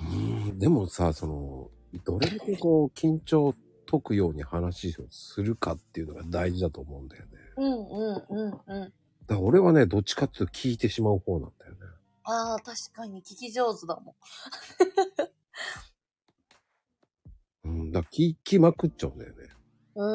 [0.00, 0.04] う
[0.52, 1.70] ん、でもさ、その、
[2.04, 3.54] どれだけこう、緊張を
[3.90, 7.30] 解くように話をするかっていうのが大事だと思うんだよね。
[7.58, 7.62] え。
[7.62, 8.92] うんうんうんうん。
[9.26, 11.78] だから俺はね、どっちかっていうと聞いてしまう方なんだよね。
[12.24, 14.16] ああ、確かに聞き上手だも
[17.64, 19.44] うん、だから聞きまくっちゃうんだよね。
[19.44, 20.00] ん。
[20.00, 20.14] うんう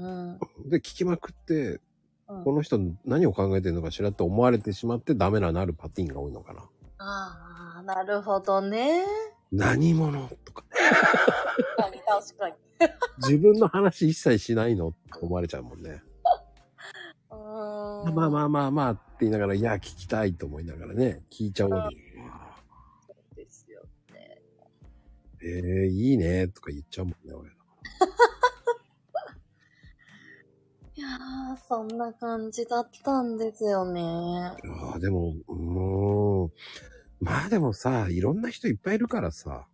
[0.00, 0.68] んうん。
[0.68, 1.80] で、聞きまくって、
[2.28, 6.62] うんこの人何を考えてるのかしらって思われてしまってダメななるパティーンが多いのかな。
[7.02, 9.04] ああ、なるほどね。
[9.50, 10.28] 何者？
[10.44, 10.64] とか。
[10.70, 10.84] 確
[11.76, 12.54] かに確かに。
[13.18, 14.88] 自分の話一切しないの？
[14.88, 16.02] って思われちゃうもんね。
[17.30, 18.14] うーん。
[18.14, 21.96] まあまあまあまあって言いながら、いや、聞きたいと思いながらね、聞いちゃうわけ。
[23.34, 23.82] ですよ
[24.12, 24.42] ね。
[25.42, 27.50] ええいいねとか言っちゃうもんね、俺。
[31.20, 34.00] いやー、そんな感じだったんですよね。
[34.00, 36.50] ああ、でも、うーん。
[37.20, 39.66] まあでもさ、いろんな人いっぱいいるからさ、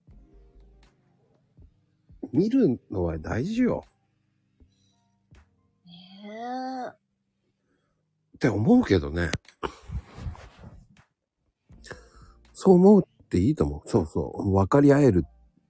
[2.32, 3.84] 見るのは大事よ
[5.86, 5.92] ね
[8.34, 9.30] って思うけどね。
[12.52, 13.88] そう思うっていいと思う。
[13.88, 14.52] そうそう。
[14.52, 15.24] 分かり合える。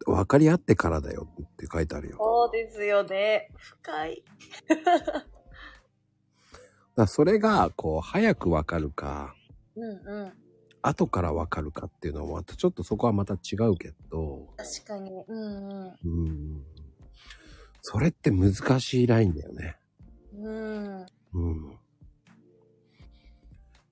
[0.07, 2.17] 分かり合ってからだよって書いてあるよ。
[2.19, 3.51] そうですよね。
[3.59, 4.25] 深い。
[7.03, 9.35] らそれが、こう、早く分かるか、
[9.77, 10.33] うんうん。
[10.83, 15.11] 後から分かるかっていうのはまたちょっとそこはまた違うけど、確かに。
[15.27, 15.95] うんうん。
[16.05, 16.65] うん。
[17.83, 19.77] それって難しいラインだよね。
[20.39, 21.07] うん。
[21.35, 21.79] うん。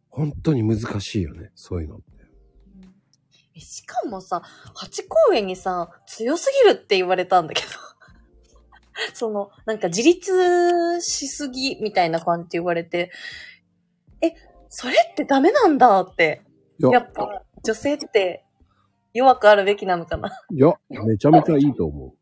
[0.08, 1.50] 本当に難しいよね。
[1.56, 2.04] そういうのって。
[3.56, 4.42] えしかもさ、
[4.74, 7.68] 八公園にさ、強すぎるって言われたんだけど。
[9.14, 13.10] その、なんか自立しすぎみたいな感じで言われて、
[14.20, 14.34] え、
[14.68, 16.42] それってダメなんだって。
[16.78, 18.44] いや、やっぱ、女性って
[19.12, 20.30] 弱くあるべきなのかな。
[20.50, 22.12] いや、めちゃめちゃいいと思ね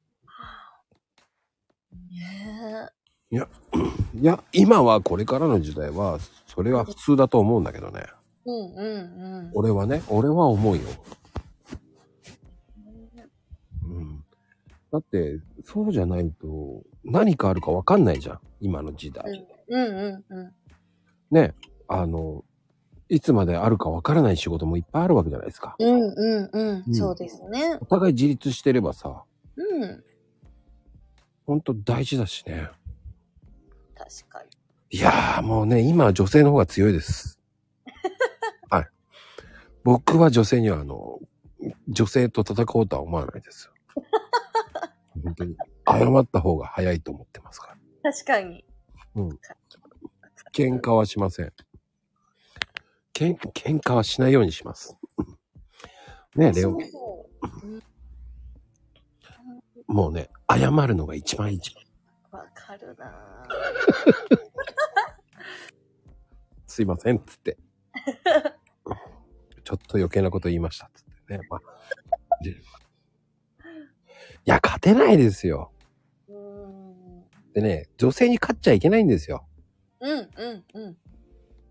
[3.32, 3.38] う。
[4.20, 8.02] いや、今はこれからの時代は、それは普通だと思うんだけどね。
[8.04, 8.22] え。
[8.44, 9.50] うんうんうん。
[9.54, 10.82] 俺はね、俺は思うよ。
[13.84, 14.24] うん。
[14.92, 18.40] だって、そうじゃないと、何かあるかわかんないじゃん。
[18.60, 19.24] 今の時代。
[19.68, 20.52] うんうんうん。
[21.30, 21.54] ね。
[21.88, 22.44] あの、
[23.08, 25.76] いつまであるかわからない仕事もいっぱいあるわけじゃないですか。
[25.78, 26.84] うんうんうん。
[26.86, 27.78] うんそうですね。
[27.80, 29.24] お互い自立してればさ、
[29.56, 30.04] うん。
[31.46, 32.68] ほんと大事だしね。
[33.96, 34.50] 確かに。
[34.98, 37.38] いやーもうね、今は女性の方が強いです。
[38.68, 38.86] はい。
[39.84, 41.18] 僕は女性にはあの、
[41.88, 43.71] 女性と戦おうとは思わないですよ。
[45.22, 45.56] 本当に。
[45.86, 48.12] 謝った方が早いと思ってますから。
[48.12, 48.64] 確かに。
[49.14, 49.38] うん。
[50.52, 51.52] 喧嘩はしません。
[53.12, 54.96] けん、喧嘩はしないようにします。
[56.34, 56.78] ねえ、レオ
[59.86, 61.60] もうね、謝るのが一番いい。
[62.30, 64.42] わかるなぁ。
[66.66, 67.58] すいません、つって。
[69.64, 71.46] ちょっと余計なこと言いました、つってね。
[71.50, 71.60] まあ、
[72.42, 72.56] で
[74.44, 75.72] いや、勝てないですよ。
[77.54, 79.46] でね、女性に勝っちゃいけないんですよ。
[80.00, 80.96] うん、うん、うん。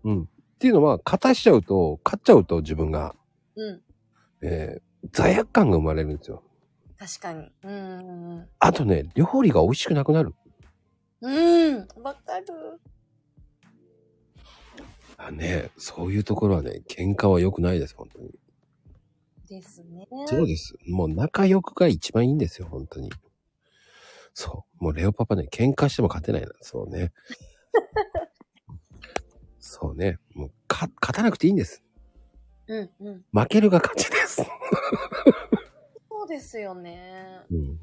[0.04, 0.22] うん。
[0.22, 0.26] っ
[0.58, 3.14] ていうのは、勝たしちゃうと、勝っちゃうと自分が、
[3.56, 3.82] うん。
[4.42, 6.44] えー罪悪感が生まれるんですよ。
[6.96, 7.40] 確かに。
[7.40, 8.48] うーん。
[8.60, 10.32] あとね、料理が美味しくなくなる。
[11.22, 12.02] うーん。
[12.04, 12.46] わかる。
[15.16, 18.30] あね、そういうところはね、喧嘩は良くないです、本当に。
[19.52, 20.06] ですね。
[20.26, 20.74] そうです。
[20.88, 23.10] もう仲良くが一番いいんですよ、本当に。
[24.32, 24.84] そう。
[24.84, 26.48] もうレオパパね、喧嘩しても勝てないな。
[26.62, 27.12] そうね。
[29.60, 30.18] そうね。
[30.34, 31.82] もう、か、勝たなくていいんです。
[32.66, 33.24] うん、うん。
[33.32, 34.42] 負けるが勝ちです。
[36.08, 37.40] そうですよね。
[37.50, 37.78] うん。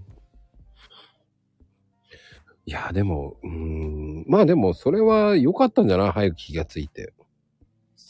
[2.65, 4.25] いや、でも、うーん。
[4.27, 6.12] まあでも、それは良かったんじゃない？
[6.12, 7.13] 早く気がついて。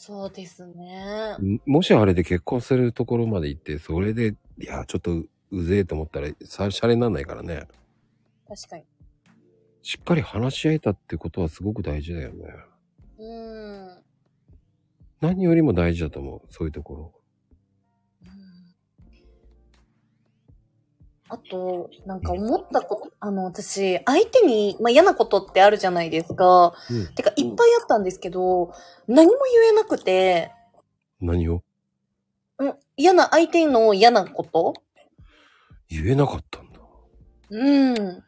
[0.02, 1.36] そうですね。
[1.42, 7.68] んもしあれで結婚するところまで行って、それで、いや、ちょっとうぜえと思ったら、さ、シャレになんないからね。
[8.48, 8.84] 確かに。
[9.82, 12.46] しっかり話し合えたってことはすごく大事だよね。
[13.18, 14.02] うーん。
[15.20, 16.40] 何よりも大事だと思う。
[16.48, 17.20] そういうところ。
[21.32, 26.74] あと、なんか思ったこと、あの、私、相手に、まあ、嫌なことってあるじゃないですか。
[26.90, 27.14] うん。
[27.14, 28.72] てか、いっぱいあったんですけど、
[29.08, 30.52] 何も言えなくて、
[31.20, 31.62] 何を？
[32.58, 34.74] うん、嫌な、相手の嫌なこと？
[35.88, 36.78] 言えなかったんだ。
[37.50, 38.24] うん。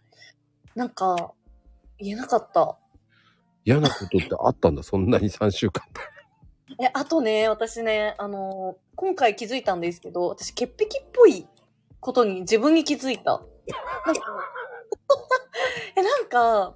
[0.74, 1.32] なんか、
[1.98, 2.76] 言えなかった。
[3.64, 4.82] 嫌なことってあったんだ？
[4.82, 5.84] そんなに3週間。
[6.82, 11.46] え、あとね、私ね、あの、今回気づいたんですけど、私、潔癖っぽい
[12.00, 13.42] ことに自分に気づいた。
[14.06, 14.22] なんか、
[15.96, 16.74] え、なんか、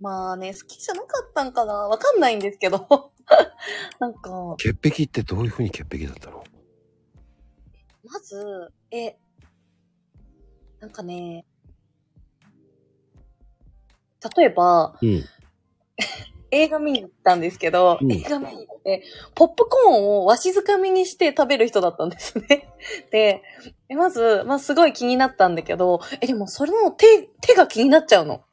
[0.00, 3.12] まあね、好きじゃなかったんかなわかんないんですけど。
[3.98, 6.44] なんか、潔癖ってどういうふうに潔癖だったの？
[8.04, 9.16] まず、え、
[10.80, 11.44] なんかね、
[14.36, 15.24] 例えば、うん。
[16.52, 19.02] 映画見に行ったんですけど、うん映画見に行って、
[19.34, 22.72] ポップコーンをわしづかみにして食べる人だったんですね。
[23.10, 23.42] で、
[23.88, 28.45] えまず、まあ、すごい気になったんだけど、え、でもそれの手、手が気になっちゃうの。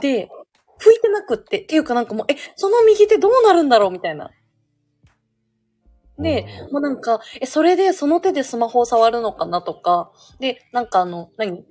[0.00, 0.28] で、
[0.80, 4.30] 拭いてなくって、っていうかなんかもう、え、その右手どうなるんだろうみたいな。
[6.18, 11.64] で、もうなんか、え、それでその手でスマホを触るのかなとか、で、なんかあの、何？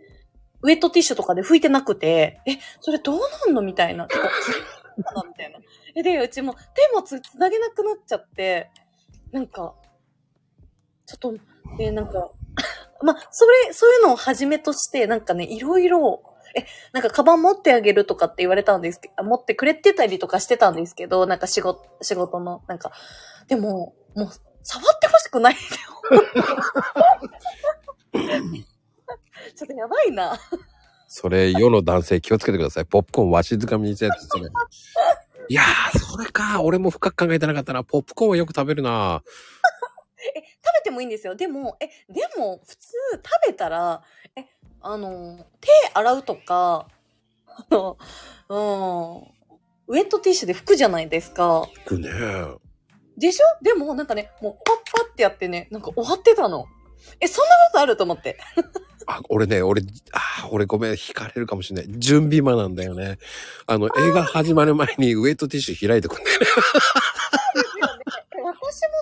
[0.63, 4.07] ウェットティッシュとかで拭いてなくて、え、それどうなんのみたいな。
[4.07, 4.29] てか
[5.03, 5.59] かなみたいな。
[5.95, 6.59] え、で、うちも手
[6.93, 8.69] もつ、つなげなくなっちゃって、
[9.31, 9.73] なんか、
[11.05, 11.33] ちょっと、
[11.79, 12.31] え、なんか、
[13.01, 16.23] まあ、それ、そういうのをはじめとして、なんかね、いろいろ、
[16.55, 22.91] え、なんか、カバン持ってあげるとかって言われたんですけど、あ持ってくれてたりとかしてたんですけど、なんか仕事、仕事の、なんか、
[23.47, 24.29] でも、もう、
[24.63, 26.21] 触ってほしくないんだよ。
[29.55, 30.37] ちょっとやばいな。
[31.07, 32.85] それ、世の男性気をつけてください。
[32.85, 34.49] ポップコーンわしづかみにしたやつ、それ。
[35.49, 36.61] いやー、それか。
[36.61, 37.83] 俺も深く考えてなかったな。
[37.83, 39.21] ポップコーンはよく食べるな。
[40.35, 41.35] え、食べてもいいんですよ。
[41.35, 44.01] でも、え、でも、普通食べたら、
[44.37, 44.45] え、
[44.81, 46.87] あの、手洗うとか、
[47.47, 47.97] あの、
[48.49, 48.55] う
[49.93, 51.67] ん、ウェットティッシュで拭くじゃないですか。
[51.85, 52.09] 行くね。
[53.17, 53.63] でしょ？
[53.63, 56.65] でも、なんかね、もうパッパってやってね、なんか終わってたの。
[57.19, 58.37] え、そんなことあると思って。
[59.07, 61.99] あ、俺ね、俺、あー、俺ごめん、惹かれるかもしれない。
[61.99, 63.17] 準備間なんだよね。
[63.67, 66.45] あの、映画始まる前にウェットティッシュ開いてくんだよね。
[68.43, 68.53] 私も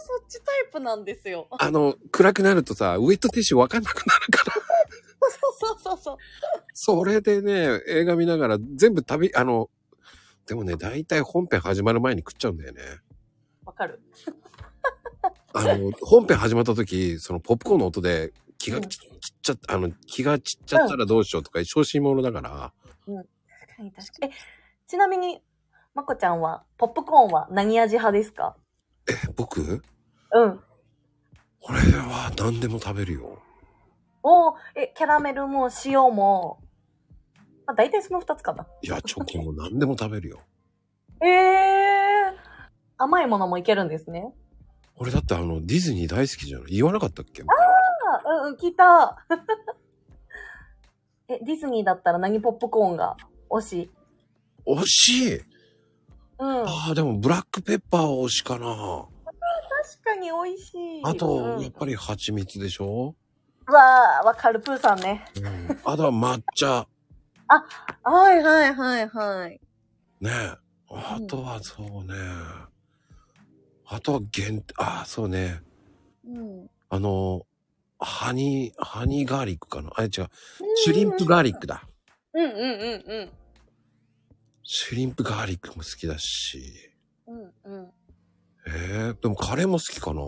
[0.01, 1.47] そっちタイプなんですよ。
[1.51, 4.53] あの、暗くなるとさ、ウェットティッシュわかんなくなるから。
[5.21, 6.17] そうそうそうそう。
[6.73, 9.69] それでね、映画見ながら全部食べ、あの、
[10.45, 12.81] でもね、大体本編始まる前に食っちゃうんだよね。
[13.65, 14.01] わかる。
[15.53, 19.09] あの、本編始まった時、そのポップコーンの音で気がちちっ
[19.41, 22.73] ちゃった、あの、気がちっちゃったらどうしようとか、小心者だから、
[23.05, 23.27] 確
[23.77, 24.33] かに確かに。
[24.33, 24.35] え、
[24.87, 25.41] ちなみに、
[25.93, 28.55] まこちゃんは、ポップコーンは何味派ですか？
[29.09, 29.61] え、僕？
[30.31, 30.59] うん。
[31.61, 33.41] 俺は何でも食べるよ。
[34.23, 36.59] おーえ、キャラメルも塩も、
[37.65, 38.67] まあ、大体その二つかな。
[38.81, 40.39] いや、チョコも何でも食べるよ。
[41.21, 42.39] え えー。
[42.97, 44.33] 甘いものもいけるんですね。
[44.97, 46.71] 俺だってあの、ディズニー大好きじゃない？
[46.75, 47.43] 言わなかったっけ？
[47.43, 49.25] あ、うんうん、聞いた。
[51.29, 52.41] え、ディズニーだったら何？
[52.41, 53.15] ポップコーンが？
[53.49, 53.91] 推し
[54.65, 55.39] 惜しい？
[56.39, 56.67] うん。
[56.67, 58.65] ああ、でもブラックペッパーは惜しいかな。
[58.65, 61.01] 確かに美味しい。
[61.05, 63.15] あと、うんやっぱり蜂蜜でしょ？
[63.15, 63.15] う
[63.71, 65.25] わー、わかる、プーさんね。
[65.37, 65.79] うん。
[65.83, 66.87] あとは抹茶。
[68.03, 69.61] はいはいはいはい。
[70.21, 70.57] ねえ。
[70.91, 72.15] あとはそうね。
[73.85, 75.61] あとは限定、ああ、そうね。
[76.27, 76.69] うん。
[76.89, 77.45] あの、
[77.99, 79.91] ハニー、ハニーガーリックかな？
[79.95, 80.27] あれ違う。
[80.75, 81.87] シュリンプガーリックだ。
[82.33, 83.29] うんうんうん
[84.63, 86.91] シュリンプガーリックも好きだし。
[87.27, 87.39] うん。
[87.39, 87.93] うんうん。
[88.67, 90.21] ええでもカレーも好きかな？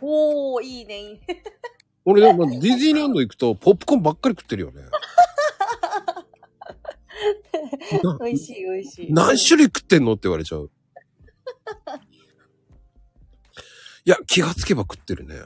[0.00, 1.20] おー、いいね、いいね。
[2.10, 4.80] 俺でもディズニーランド行くとポップコーンばっかり食ってるよね。
[8.02, 9.12] な 美味しい美味しい。
[9.12, 10.70] 何種類食ってんのって言われちゃう。
[14.06, 15.42] いや、気がつけば食ってるね。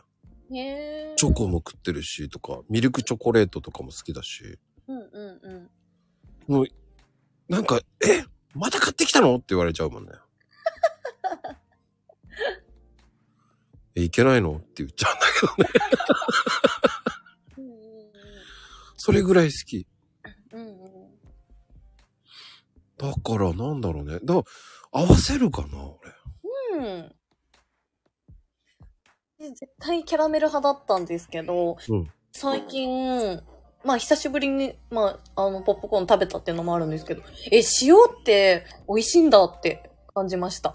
[0.56, 4.56] へーチョコも食ってるし、とか、ミルクチョコレートとかも好きだし。
[4.86, 6.54] うんうんうん。
[6.54, 6.66] もう、
[7.48, 8.22] なんか、え
[8.54, 9.34] また買ってきたの？
[9.34, 10.12] って言われちゃうもんね。
[13.94, 14.56] え、いけないの？
[14.56, 15.26] って言っちゃうんだ
[15.56, 15.70] けどね。
[18.96, 19.86] それぐらい好き。
[22.98, 24.20] だから、なんだろうね。
[24.22, 24.42] だか
[24.92, 25.68] ら、合わせるかな、
[26.78, 26.78] 俺。
[26.78, 27.14] うん。
[29.38, 33.42] で絶対キャラメル派だったんですけど、うん最近、
[33.84, 40.72] まあ久しぶりに、まあ、あの、ポップコーン食べたっていうのもあるんですけど、え、塩って美味しいんだって感じました。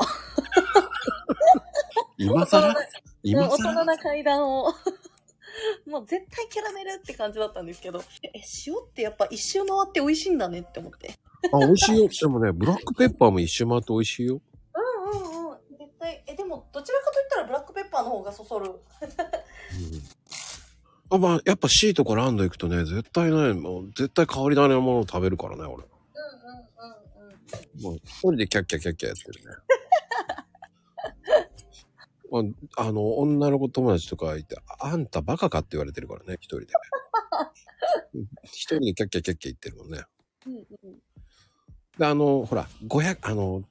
[2.17, 2.67] 今更？
[2.69, 2.75] うん
[3.23, 4.73] 今大人更な階段を。
[5.87, 8.29] もう絶対キャラメルって感じだったんですけど、え、
[8.67, 11.15] 塩ってやっぱ一周回って美味しいんだねって思って。
[11.51, 12.07] あ、美味しいよ。
[12.07, 14.39] でもね、ブラックペッパーも一周回って美味しいよ。
[14.75, 15.57] うんうんうん。
[15.77, 18.69] 絶対、え、でもどちらかといったらブラックペッパーの方がそそる。
[18.69, 18.77] うん。
[21.09, 25.73] あ、まあ、やっぱ C とかランド行くとね、絶対ね、もう絶対変わり種のものを食べるからね、俺。
[25.73, 25.87] うんうんうん
[27.77, 27.81] うん。
[27.81, 29.55] もう一人でキャッキャキャッキャやってるね。
[32.31, 32.39] ま
[32.77, 36.67] あ、あの、女の子友達とかいて、あんたバカかって言われてるからね、一人で。
[38.43, 40.03] 一人でキャッキャキャッキャ言ってるもんね。
[40.45, 41.01] うんうん。
[41.97, 43.63] で、あの、ほら、500、あの、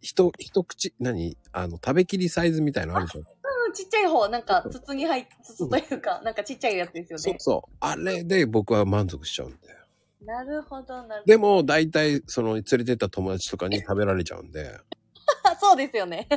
[0.00, 3.24] 一、一口、何あの、食べきりサイズみたいのあるじゃん。
[3.24, 7.22] うん、ちっちゃい方、なんか、筒に入っ、筒というか、なんかちっちゃいやつですよね。
[7.22, 7.76] そうそう。
[7.80, 9.78] あれで僕は満足しちゃうんだよ。
[10.24, 11.24] なるほど、なるほど。
[11.26, 14.78] でも、大体、その、連れてった友達とかに食べられちゃうんで、
[15.60, 16.28] そうですよね。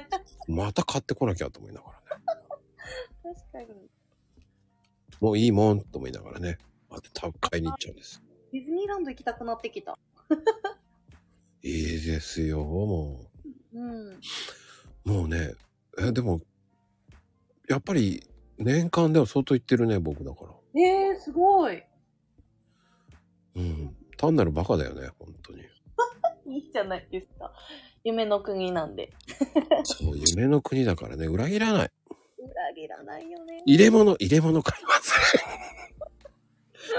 [0.47, 2.05] また買ってこなきゃと思いながらね。
[3.51, 3.89] 確かに。
[5.19, 6.57] もういいもんと思いながらね、
[6.89, 8.21] また買いに行っちゃうんです。
[8.51, 9.97] ディズニーランド行きたくなってきた。
[11.63, 13.25] いいですよ、も
[13.73, 14.09] うん。
[14.09, 14.19] う。
[15.03, 15.55] もうね、
[15.97, 16.41] え、でも、
[17.67, 18.23] やっぱり、
[18.57, 20.81] 年間では相当行ってるね、僕だから。
[20.81, 21.83] えー、すごい。
[23.55, 23.97] うん。
[24.17, 25.63] 単なるバカだよね、本当に。
[26.55, 27.51] いいじゃないですか。
[28.05, 29.11] 夢の国なんで。
[29.83, 31.91] そう、夢の国だからね、裏切らない。
[32.37, 33.63] 裏切らないよね。
[33.65, 35.41] 入れ物、入れ物買いません。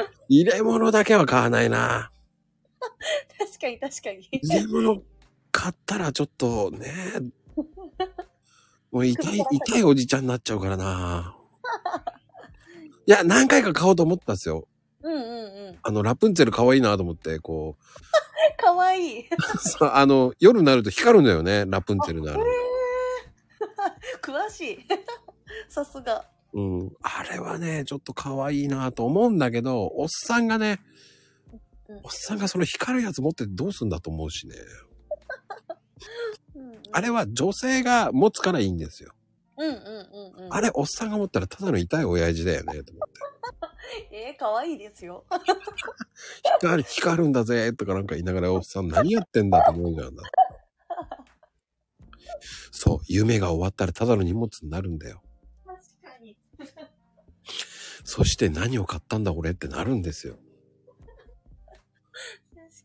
[0.29, 2.11] 入れ物だけは買わないな。
[3.39, 4.29] 確かに確かに。
[4.33, 5.03] 入れ物
[5.53, 6.93] 買ったらちょっとね、
[8.91, 11.37] もう痛い、痛いおじちゃんになっちゃうからな。
[13.07, 14.67] いや、何回か買おうと思ったんですよ。
[15.03, 15.79] うんうんうん。
[15.81, 17.77] あの、ラプンツェル可愛いなと思って、こ
[18.57, 19.27] かわいい。
[19.29, 19.29] う、
[19.59, 22.39] そうあの、夜になると光るんだよね、ラプンツェルなら。
[24.23, 24.79] 詳しい。
[25.69, 26.29] さすが。
[26.53, 26.93] うん。
[27.03, 30.81] あれはね、ちょっと可愛いなと思うんだけど、おっさんがね
[31.89, 34.57] うん、おっさんがその光るやつ持ってどうすんだと思うしね。
[36.57, 39.13] うんうんあれは女性が持つからいいんですよ。
[39.59, 40.55] うんうんうんうん。
[40.55, 43.21] あれ、おっさんが持ったらただの痛い親父だよね、と思って。
[44.13, 45.25] えー、かわいいですよ。
[46.61, 50.23] 光る、光るんだぜ、とかなんか言いながら、おっさん何やってんだと思うじゃんだ。
[52.71, 55.23] そう、夢が終わったらただの荷物になるんだよ。
[55.65, 56.37] 確かに。
[58.05, 60.39] そして何を買ったんだ俺ってなるんですよ。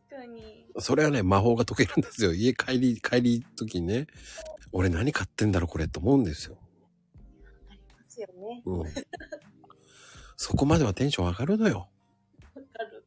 [0.09, 0.65] 確かに。
[0.79, 2.33] それはね、魔法が解けるんですよ。
[2.33, 4.07] 家帰り、帰り時にね、
[4.71, 6.57] 俺何買ってんだろこれと思うんですよ。
[8.21, 8.61] よね。
[8.65, 8.83] うん。
[10.35, 11.89] そこまではテンション上がるのよ。
[12.55, 13.05] わかる。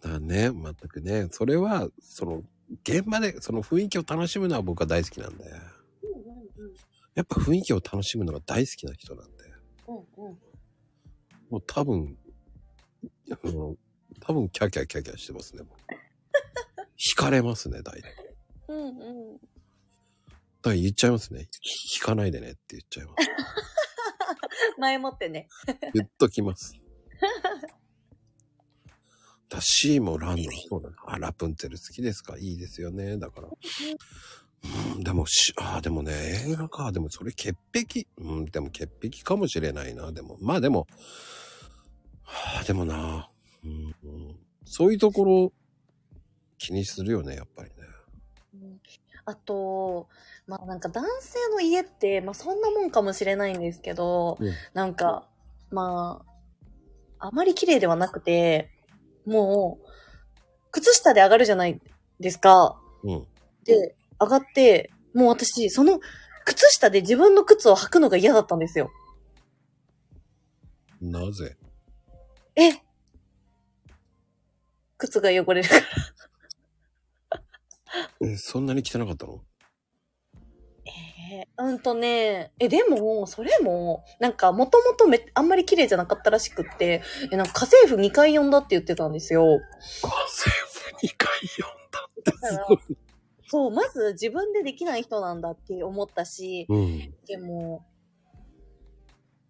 [0.00, 2.42] だね、全くね、それは、その、
[2.84, 5.44] 現場でその雰囲気を楽しむのは僕は大好きなんで。
[5.44, 6.74] うんうんうん。
[7.14, 9.44] やっぱ雰囲気を楽しむのが大好きな人なんで。
[9.88, 9.96] うん
[10.26, 10.38] うん。
[11.50, 12.16] もう多分、
[14.20, 15.62] 多分キャキャキャキャしてますね。
[15.62, 15.76] もう
[16.96, 18.14] 惹かれますね、大体。
[18.68, 19.40] うんうん
[20.62, 21.48] はい、言っちゃいますね。
[21.94, 23.28] 引かないでねって言っちゃいます。
[24.78, 25.48] 前もってね。
[25.94, 26.74] 言っときます。
[29.48, 30.96] だ C もランドそうだな。
[31.06, 32.36] あ、ラプンツェル好きですか？
[32.38, 33.16] いいですよね。
[33.18, 33.48] だから。
[34.94, 36.12] うん、でもし、あ、でもね、
[36.46, 36.92] 映画か。
[36.92, 38.06] でもそれ潔癖。
[38.18, 40.12] うん、でも潔癖かもしれないな。
[40.12, 40.86] でも、まあでも、
[42.22, 43.30] はあ、でもな、
[43.64, 45.52] うんうん、そういうところ
[46.58, 47.76] 気にするよね、やっぱりね。
[48.84, 50.08] うんあと、
[50.46, 55.28] まあなんか男性の家って、まあそんなもんかもしれないんですけど、うんなんか、
[55.70, 56.24] ま
[57.18, 58.70] あ、あまり綺麗ではなくて、
[59.26, 59.86] もう、
[60.72, 61.80] 靴下で上がるじゃない
[62.18, 62.80] ですか。
[63.04, 63.26] うん。
[63.64, 66.00] で、上がって、もう私、その、
[66.44, 68.90] 靴下で自分の靴を履くのが嫌だったんですよ。
[71.00, 71.56] なぜ？
[72.56, 72.72] え？
[74.98, 75.82] 靴が汚れるから。
[78.22, 79.42] え、そんなに汚かったの？
[80.86, 89.44] えーうんとね、え、でも、それも、なんか、もともとめ、あんまり綺麗じゃなかったらしくって、え、なんか、家政婦2回呼んだって言ってたんですよ。
[90.02, 92.78] 政府2回読んだってすごい。
[93.46, 97.14] そう、まず自分でできない人なんだって思ったし、うん。
[97.26, 97.86] でも、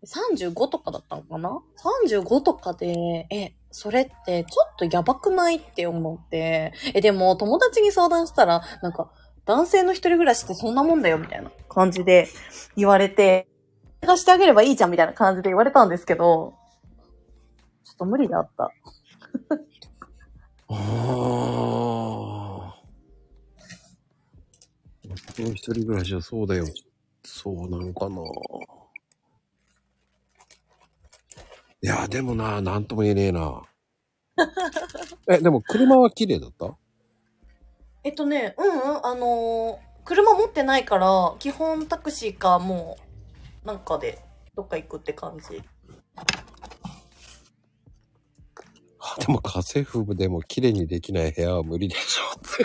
[0.04, 1.60] 35とかだったのかな
[2.08, 5.56] ?35 とかで、え、それってちょっとやばくない？
[5.56, 9.10] って思って、え、でも友達に相談したら、なんか、
[9.46, 12.28] 男性の一人暮らしってそんなもんだよみたいな感じで
[12.76, 13.48] 言われて、
[14.00, 16.54] 貸してあげればいいじゃんみたいな感じで言われたんですけど、
[17.84, 18.64] ちょっと無理だった。
[20.68, 20.78] ああ。
[25.26, 26.66] 僕の一人暮らしはそうだよ。
[27.24, 28.22] そうなのかな。
[31.82, 33.62] いや、でもな、なんとも言えねえな。
[35.28, 36.76] え、でも車は綺麗だった？
[38.04, 42.96] えっとね、うんうん、あのー車持ってないから、基本タクシーかも
[43.62, 44.18] う、なんかで、
[44.56, 45.62] どっか行くって感じ。
[48.98, 52.64] あでも家政婦でも綺麗にできない部屋は無理でしょって。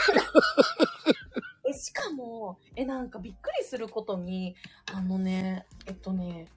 [1.69, 4.55] え、しかも、え、なんかびっくりすることに、
[4.91, 6.47] あのね、えっとね、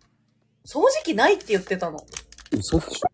[0.64, 1.98] 掃除機ないって言ってたの。
[2.56, 3.08] 嘘でしょ？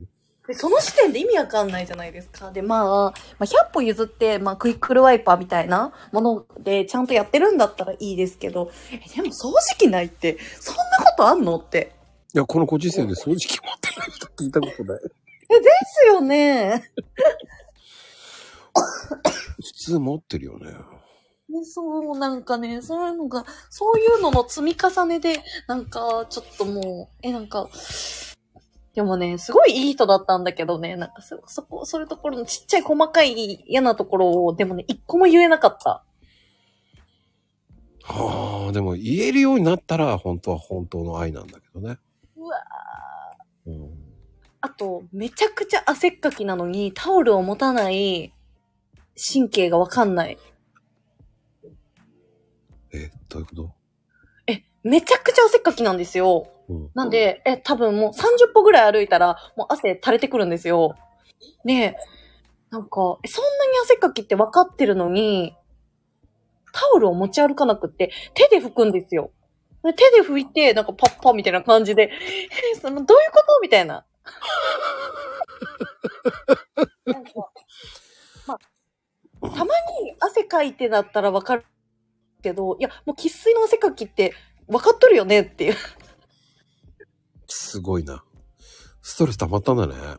[0.47, 2.51] で、その時点で意味わかんないじゃないですか。
[2.51, 11.95] で、まあ、まあ、100歩譲って、まあ、クイックルワイパーみたいなもので、ちゃんとやってるんだったらいいですけど、え、でも掃除機ないって、そんなことあんのって。
[12.35, 15.01] いや、このご時世で掃除機持ってない人聞いたことない。
[15.03, 15.71] え、で
[16.03, 16.91] すよね。
[19.57, 20.73] 普通持ってるよね。
[21.49, 27.69] ね、そう、なんかね、そういうのが、そういうのの積み重ねで、なんか、ちょっともう、え、なんか、
[28.95, 36.05] でもね、すごいいい人だったんだけどね、なんかそ、そこ、そういうところのちっちゃい細かい嫌なところを、でもね、一個も言えなかった。
[38.05, 41.99] はあ、でも言えるようになったら本当は本当の愛なんだけどね。
[42.37, 42.57] うわ
[43.67, 43.91] うん、
[44.61, 48.33] あと、めちゃくちゃ汗っかきなのに、タオルを持たない
[49.17, 50.39] 神経がわかんない。
[52.93, 53.73] え、どういうこと？
[54.47, 56.47] え、めちゃくちゃ汗っかきなんですよ。
[56.95, 60.97] なんで、え、多分もう30歩ぐらい歩いたら、もう汗垂れてくるんですよ。
[61.65, 61.97] で、
[62.71, 63.27] なんか、そんなに
[63.83, 65.55] 汗かきって分かってるのに、
[66.73, 69.31] タオルを持ち歩かなくって、手で拭くんですよ。
[69.83, 72.11] で手で拭いて、なんかパッパみたいな感じで、
[72.75, 74.07] え、その、どういうことみたいな。
[77.05, 77.31] なんか、
[78.47, 78.59] まあ、
[79.51, 79.71] たまに
[80.19, 81.67] 汗かいてだったら分かる
[82.43, 84.33] けど、いや、もう喫水の汗かきって
[84.67, 85.77] 分かっとるよねっていう。
[87.49, 88.25] すごいな。
[89.03, 89.95] ストレス溜まったんだね。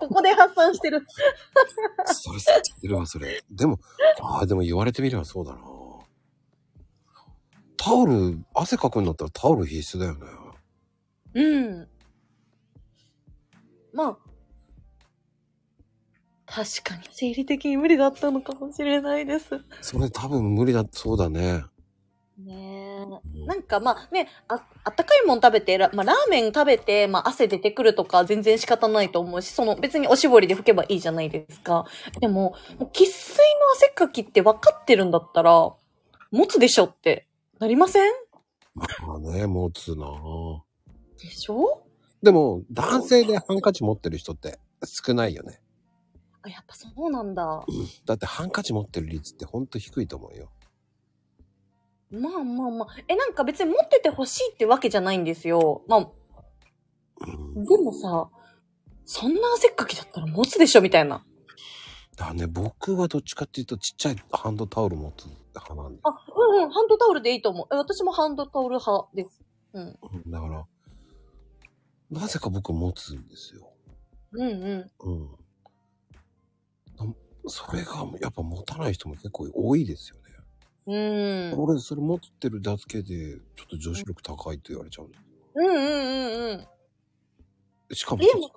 [0.00, 1.04] ここで発散してる。
[2.06, 3.44] ストレス溜ってるわ、それ。
[3.50, 3.78] でも、
[4.20, 5.60] ああ、でも言われてみればそうだな。
[7.76, 10.26] タオル、汗かくんだったらタオル必須だよね。
[11.34, 11.88] うん。
[13.92, 14.18] まあ、
[16.46, 19.60] 確かに生理的に無理だったのかもしれないです。
[19.82, 21.64] それ多分無理だ、そうだね。
[22.38, 23.06] ね
[23.46, 31.86] なんかまあね、あ、あったかいもん食べて、らまあラーメン食べて、まあ汗出てくるとか全然仕方ないと思うし、その別におしぼりで拭けばいいじゃないですか。
[32.20, 33.42] でも、喫水の
[33.74, 35.72] 汗かきって分かってるんだったら、
[36.30, 37.26] 持つでしょって
[37.58, 38.12] なりません？
[38.74, 40.06] まあね、持つな。
[41.18, 41.86] でしょ？
[42.22, 45.62] でも、男性でハンカチ持ってる人って少ないよね。
[46.42, 47.64] あ、やっぱそうなんだ。
[48.04, 50.50] だってハンカチ持ってる率ってほんと低いと思うよ。
[52.20, 52.88] まあまあまあ。
[53.08, 55.82] え、なんか別に持ってて欲しいってわけじゃないんですよ。
[55.88, 56.10] まあ、
[57.20, 57.64] うん。
[57.64, 58.28] でもさ、
[59.04, 61.24] そんな汗っかきだったら持つでしょみたいな。
[62.16, 66.00] だね、僕はどっちかっていうとちっちゃいハンドタオル持つ派なんだよ。
[66.04, 67.66] あ、うんうん、ハンドタオルでいいと思う。
[67.72, 69.42] え私もハンドタオル派です。
[69.74, 69.82] うん。
[69.82, 70.66] うんだから、
[72.10, 73.70] なぜか僕持つんですよ。
[74.32, 74.90] うんうん。
[75.00, 75.30] うん。
[76.96, 77.14] な
[77.48, 80.25] それがやっぱ持たない人も結構多いですよね。
[80.86, 81.54] うん。
[81.56, 85.10] 俺、それ持ってるだけで、ちょっと女子力高いって言われちゃう。
[85.54, 86.54] うんうんうんう
[87.92, 87.96] ん。
[87.96, 88.50] しかもで、も、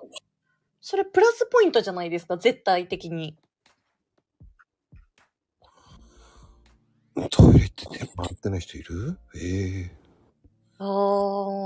[0.82, 3.38] それプラスポイントじゃないですか、絶対的に。
[7.32, 9.20] トイレって手回ってない人いる？
[9.36, 9.92] ええ
[10.78, 10.86] あ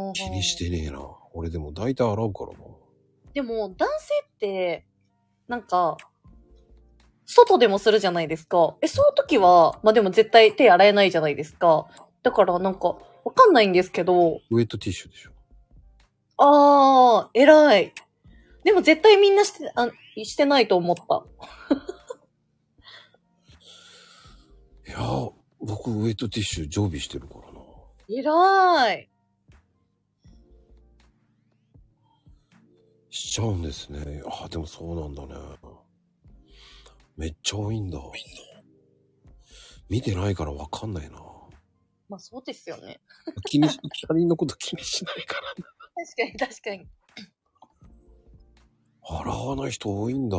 [0.09, 0.13] あ。
[0.13, 0.99] 気にしてねえな。
[1.33, 2.59] 俺でも大体洗うからな。
[3.33, 4.87] でも、男性って、
[5.47, 5.97] なんか、
[7.25, 8.75] 外でもするじゃないですか。
[8.81, 11.87] え、その時は、まあでも絶対手洗えないじゃないですか。
[12.21, 15.31] だからなんか、わかんないんですけど、ウェットティッシュでしょ。
[16.37, 17.93] あー、偉い。
[18.63, 19.89] でも絶対みんなして、あ
[20.23, 21.25] してないと思った。
[24.87, 27.61] いやー、僕ウェットティッシュ常備してるからな。
[28.09, 29.09] 偉い。
[33.09, 34.23] しちゃうんですね。
[34.25, 35.35] あ、でもそうなんだね。
[37.15, 37.99] めっちゃ多いんだ。
[39.89, 41.17] 見てないからわかんないな。
[42.09, 42.99] まあそうですよね。
[43.45, 45.53] 気にし、 他人のこと気にしないから。
[45.53, 45.65] 確
[46.15, 46.87] かに確かに。
[49.05, 50.37] 洗わない人多いんだ。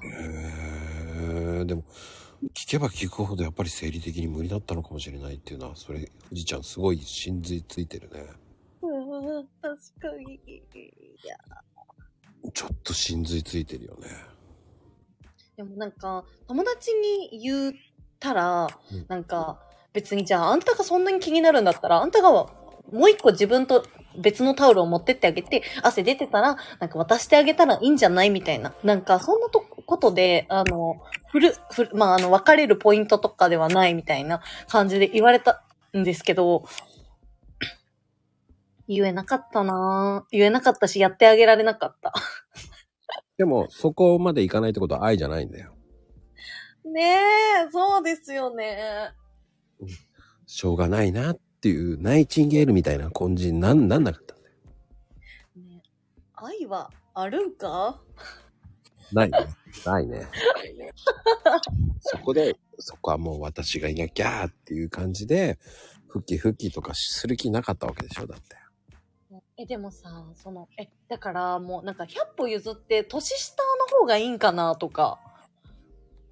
[0.00, 1.64] へえ。
[1.64, 1.82] でも、
[2.54, 8.47] 聞けば聞くほどやっぱり生理的に無理だったのかもしれないっていうのは、それ、富士ちゃんすごい真髄ついてるね。
[9.18, 10.34] うん、確かに。
[10.34, 10.62] い
[11.26, 11.36] や、
[12.52, 14.08] ちょっと真髄ついてるよね。
[15.56, 17.72] でもなんか、友達に言っ
[18.20, 19.60] たらうん、なんか、
[19.92, 22.48] 別にじゃあ、あんたがそんなに気になるんだったら、あんたがも
[22.92, 23.84] う一個自分と
[24.18, 28.74] 別のタオルを持ってってあげて、汗出てたら、なんか渡してあげたらいいんじゃないみたいな。
[28.82, 35.64] なんか、そんなとことで、あの、ふる、ふる、まあ、あの、別れるポイントとかではないみたいな感じで言われた
[35.96, 36.64] んですけど、
[38.88, 42.12] 言えなかったなぁ言えなかったし、やってあげられなかった。
[43.36, 45.76] でも、そこまでいかないってことは愛じゃないんだよ。
[46.84, 49.12] ねえ、そうですよね。
[50.46, 54.56] しょうがないなっていう、ナイチンゲールみたいな感じになん、なんなかったんだよ。
[55.56, 55.82] ね
[56.34, 58.00] 愛はあるんか？
[59.12, 59.38] ないね。
[59.84, 60.26] ないね。
[62.00, 65.58] そこで、そこはもう私がいなきゃーっていう感じで、
[66.08, 68.56] 復帰復帰とかする気なかったわけでしょだって。
[69.60, 75.18] え、でもさ、その、え、だからもうなんか100歩譲って年下の方がいいんかなとか、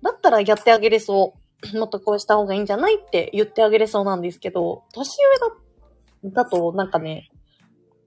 [0.01, 1.39] だったらやってあげれそう。
[1.77, 5.17] もっとこうした方がいいんじゃないって言ってあげれそうなんですけど、年
[6.23, 7.31] 上だ、だとなんかね、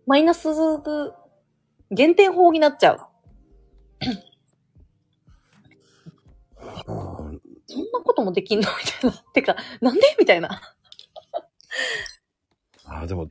[0.06, 0.48] マイナス
[1.92, 3.00] 減点法になっちゃう。
[7.68, 8.70] そんなこともできんの？
[8.70, 9.18] みたいな。
[9.34, 10.02] てか、なんで？
[10.18, 10.62] みたいな。
[12.86, 13.30] ああ、でも、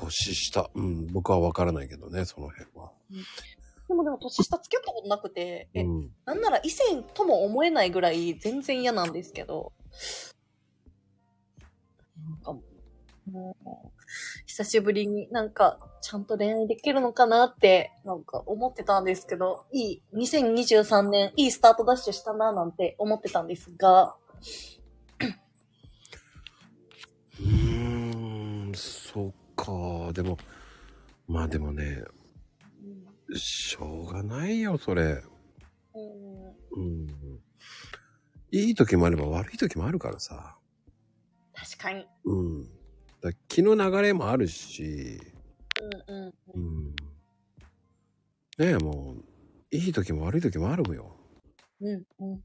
[0.00, 2.92] 年下、うん、僕はわからないけどね、その辺は。
[3.88, 6.10] でもでも年下付き合ったことなくて、え、うん。
[6.24, 9.72] なんなら異性とも思えないぐらい全然嫌なんですけど。
[12.44, 12.56] なんか、
[13.30, 13.68] もう、
[14.46, 24.16] 久しぶりになんか、ちゃんと恋愛できるのかなって、なんか思ってたんですけど、いい、2023年、いいスタートダッシュしたななんて思ってたんですが、
[27.40, 30.12] うーん、そっか。
[30.12, 30.38] でも、
[31.26, 32.04] まあでもね、
[33.34, 35.22] しょうがないよ、それ。
[35.94, 37.06] うん、うん。
[38.50, 40.56] いい時もあれば悪い時もあるからさ。
[41.54, 42.06] 確かに。
[42.24, 42.64] うん。
[43.20, 45.20] だ気の流れもあるし、
[46.08, 46.34] うんうん。
[46.54, 46.86] うん。
[46.90, 46.94] ね
[48.58, 51.16] え、もう、いい時も悪い時もあるのよ。
[51.80, 52.44] うんうん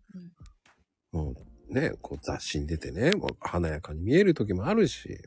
[1.13, 1.26] うん。
[1.26, 1.36] も
[1.70, 5.20] う、ね、こう雑誌に出てね、もう華やかに見える時もあるし。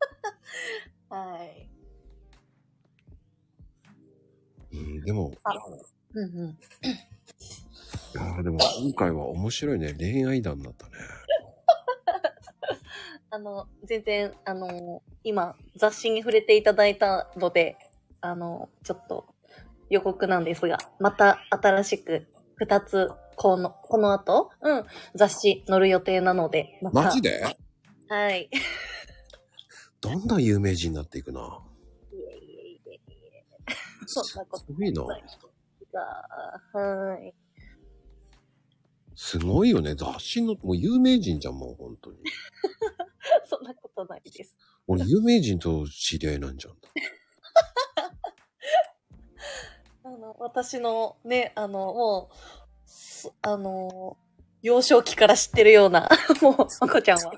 [1.08, 1.68] はい。
[4.72, 5.52] うん、でも、あ、
[6.14, 6.50] うんうん。
[6.50, 6.56] い
[8.14, 9.94] やーでも今回は面白いね。
[9.94, 10.92] 恋愛談だったね。
[13.30, 17.76] あの、全然、あの、今、雑誌に触れていただいたので、
[18.20, 19.26] あの、ちょっと
[19.90, 24.84] 予告なんですが、また新しく二つ、この、この後、うん、
[25.14, 27.44] 雑誌載る予定なので、またマジで？
[28.08, 28.50] はい。
[30.00, 31.62] どんな有名人になっていくな？
[32.12, 32.98] いえいえいえいえ。
[34.06, 35.02] そんなことすごいな。
[35.02, 35.16] は
[37.16, 37.34] い。
[39.16, 39.94] すごいよね。
[39.96, 42.18] 雑誌の、もう有名人じゃん、もう本当に。
[43.46, 44.56] そんなことないです。
[44.86, 46.78] 俺有名人と知り合いなんじゃん。
[50.04, 52.36] あの、私のね、あの、もう、
[52.86, 54.16] すあの、
[54.62, 56.08] 幼少期から知ってるような、
[56.42, 57.32] もう、まこちゃんは。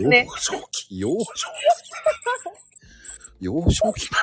[0.00, 1.90] ね幼少期、幼少期。
[3.40, 4.18] 幼少期な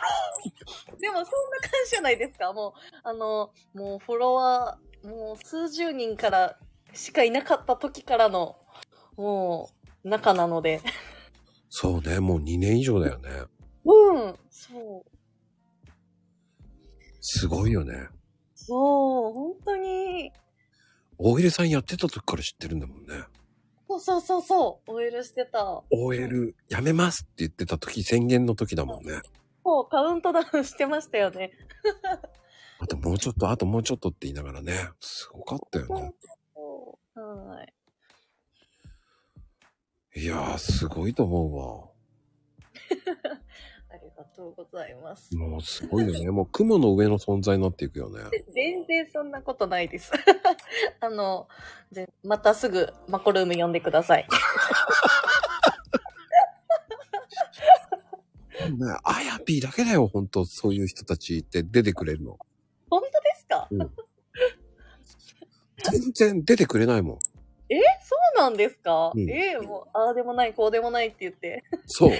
[0.99, 2.53] でもそんな感じじゃないですか。
[2.53, 6.58] もう、あの、もうフォロワー、もう数十人から
[6.93, 8.58] しかいなかった時からの、
[9.16, 9.70] も
[10.03, 10.82] う、仲なので。
[11.70, 13.30] そうね、もう2年以上だよね。
[13.86, 14.39] うん。
[14.49, 15.18] そう。
[17.22, 18.08] すごいよね。
[18.55, 20.32] そう、本当に。
[21.18, 23.24] 大入さんやってた時から知ってるんだもんね。
[23.89, 24.91] そうそうそうそう。
[24.91, 25.82] OL してた。
[25.89, 29.22] OL やめますって言ってた時、宣言の時だもんね。
[29.63, 31.51] そう、カウントダウンしてましたよね。
[32.80, 34.89] あともうちょっと、あともうちょっとって言いながらね。
[34.99, 36.13] すごかったよね。
[37.15, 37.63] は
[40.15, 40.22] い。
[40.22, 41.93] いやー、すごいと思
[42.89, 43.39] ありが
[44.28, 45.36] とうございます。
[45.36, 46.30] もうすごいよね。
[46.30, 48.21] もう雲の上の存在になっていくよね。
[48.53, 50.11] 全然そんなことないです。
[50.99, 51.47] あの、
[51.91, 54.28] ぜまたすぐマコルーム呼んでください。
[58.67, 62.38] ね、あやぴーだけだよ、本当そういう人たちって出てくれるの。
[62.89, 63.91] 本当ですか、うん
[65.89, 67.19] 全然出てくれないもん。
[67.19, 67.36] そ
[68.36, 71.63] うなんですか、うんええもう、ああでもない、こうでもないって言って。
[71.86, 72.11] そう。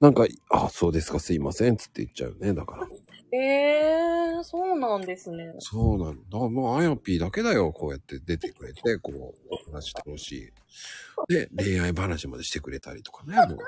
[0.00, 2.88] なんか、あ、そうですか、すいません、つって言っちゃうよね、だから。
[3.32, 5.54] ええそうなんですね。
[5.58, 6.38] そうなんだ。
[6.38, 10.52] もう、あやぴーだけだよ、こうやって出てくれて、こう、お話してほしい。
[11.28, 13.58] で、恋愛話までしてくれたりとかね、もう。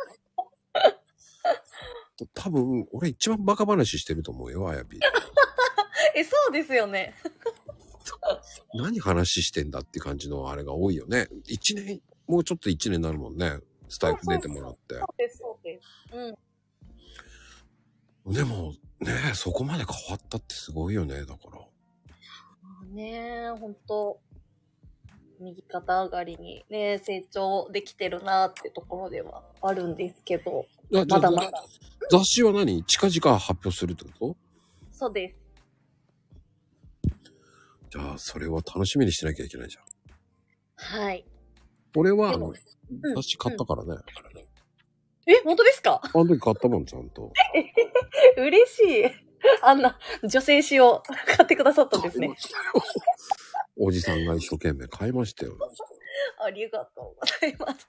[2.34, 5.00] 多分、俺一番バカ話してると思うよ、あやぴー。
[6.14, 7.14] え、そうですよね。
[8.74, 11.28] 何話してんだって感じのあれが多いよね。
[11.46, 13.58] 一年、もうちょっと一年になるもんね。
[13.88, 14.94] スタイフ出てもらって。
[14.96, 15.88] そうです、そうです。
[18.26, 18.32] うん。
[18.32, 21.58] でも、ねそこまで変わったってすごいよね、だから。
[22.90, 24.20] ねえ、ほんと、
[25.38, 31.64] 右肩上がりにね、成長できてるなってところではあるんですけど、まだまだ。
[32.10, 32.84] 雑誌は何？
[32.84, 34.36] 近々発表するってこと？
[34.92, 35.36] そうです。
[37.90, 39.84] じゃあ、それは楽しみにしなきゃいけないじゃん。
[41.02, 41.24] はい。
[41.96, 42.54] 俺は、あの、うん
[43.16, 43.96] 雑誌買ったからね。
[45.26, 46.00] え、本当ですか？
[46.04, 47.32] あの時買ったもん、ちゃんと。
[48.38, 49.10] 嬉しい。
[49.62, 51.02] あんな女性誌を
[51.36, 52.30] 買ってくださったんですね。
[53.76, 55.56] おじさんが一生懸命買いましたよ。
[56.38, 57.88] ありがとうございます。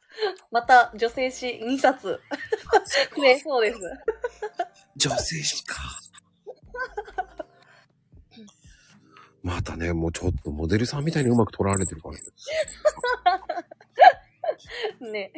[0.52, 2.20] また女性誌2冊。
[3.22, 3.80] ね、そうです。
[4.96, 5.76] 女性誌か。
[9.44, 12.22] またね、もうちょっとモデルさんみたいにうまく撮られてるからね。
[15.02, 15.32] ね。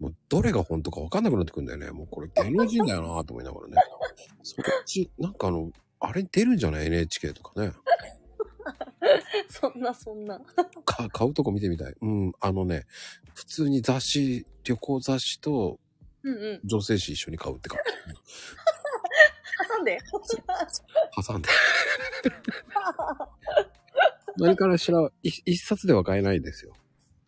[0.00, 1.90] もうどれが本当か分かんなくなってくるんだよね。
[1.90, 3.76] もうこれ芸能人だよなと思いながらね。
[4.42, 5.70] そっち、なんかあの、
[6.00, 7.72] あれに出るんじゃない ?NHK とかね。
[9.48, 10.40] そんなそんな。
[10.84, 11.94] か買うとこ見てみたい。
[12.00, 12.86] うん、あのね、
[13.34, 15.78] 普通に雑誌、旅行雑誌と
[16.24, 16.60] うんうん。
[16.64, 17.76] 女性誌一緒に買うってか、
[19.68, 19.98] 挟んで。
[21.26, 21.48] 挟んで。
[24.38, 26.72] 何からしら、い一冊では買えないですよ。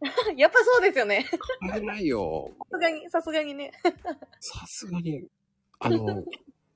[0.37, 1.27] やっぱそうですよね。
[1.69, 2.51] 買えないよ。
[2.61, 3.73] さすがに、さすがにね。
[4.41, 5.25] さすがに、
[5.79, 6.25] あの、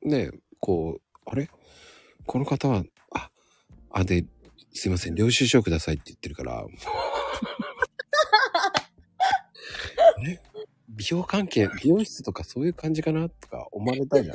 [0.02, 1.48] ね、こう、あれ？
[2.26, 3.30] この方は、あ、
[3.90, 4.24] あ、で、
[4.72, 6.64] すいません、領収書くださいって言ってるから。
[10.28, 10.38] え
[10.88, 13.28] 美容関係、美容室とかそういう感じかな？
[13.28, 14.34] とか思われたいな。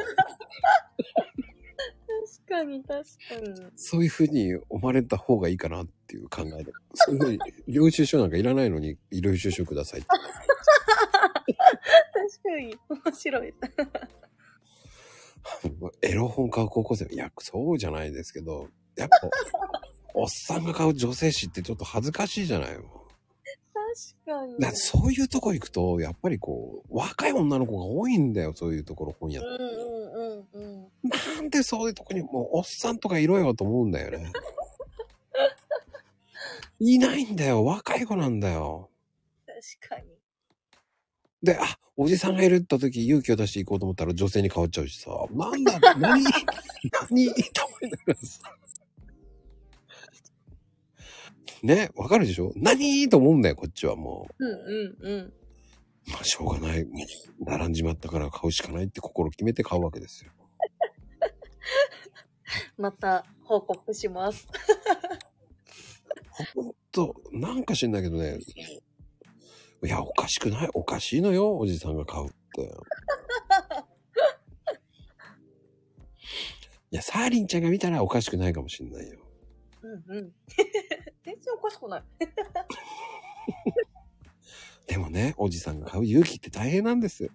[2.48, 3.02] 確かに、確か
[3.62, 3.68] に。
[3.76, 6.72] そういうふうに思われた方がいいかなっていう考えで。
[6.94, 10.08] そういうふうに、領収書なんかいらないのに、領収書くださいって。
[10.16, 10.24] 確
[12.44, 12.78] かに。
[13.06, 13.54] 面白い。
[16.02, 19.18] エロ本買う高校生、いや、そうじゃないですけど、やっぱ、
[20.14, 23.05] おっさんが買う女性誌ってちょっと恥ずかしいじゃないよ。
[24.26, 24.54] 確かに。
[24.60, 29.42] だからそういうとこ行くと、やっぱりこう、若い女の子が多いんだよ、そういうところ本屋。
[29.42, 29.56] うんうん
[30.14, 30.60] うんう
[31.08, 31.12] ん。
[31.38, 34.34] なんでそういうとこにもう、おっさんとかいろよと思うんだよね。
[36.80, 38.90] いないんだよ、若い子なんだよ。
[39.80, 40.10] 確かに。
[41.42, 46.30] で、あ、おじさんがいるって時勇気を出して行こうと思ったら女性に変わっちゃうしさ、なんだ、何、何、と
[47.02, 47.34] 思いなが
[48.08, 48.40] らさ。
[51.66, 52.52] ね、わかるでしょ？
[52.56, 54.58] 何と思うんだよ、こっちはもうんうん
[55.02, 55.14] うん。
[55.22, 55.34] う。
[56.12, 56.86] まあ、しょうがない。
[57.40, 60.32] 並んじまったから買うしかないって心決めて買うわけですよ。
[62.78, 64.48] また報告します。
[66.54, 68.38] ほんと、なんか知んないけどね。
[69.84, 70.70] いや、おかしくない？
[70.74, 72.62] おかしいのよ、おじさんが買うって。
[76.92, 79.20] いや、サーリンちゃんが見たらおかしくないかもしんないよ。
[79.82, 80.32] うんうん。
[81.26, 82.04] 全然おかしくない。
[84.86, 87.32] でもね、おじさんが買う勇気って大変なんです。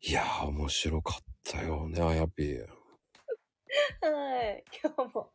[0.00, 2.60] いやー、面白かったよね、あやぴー。
[2.60, 2.66] は
[4.42, 4.64] い。
[4.82, 5.30] 今日も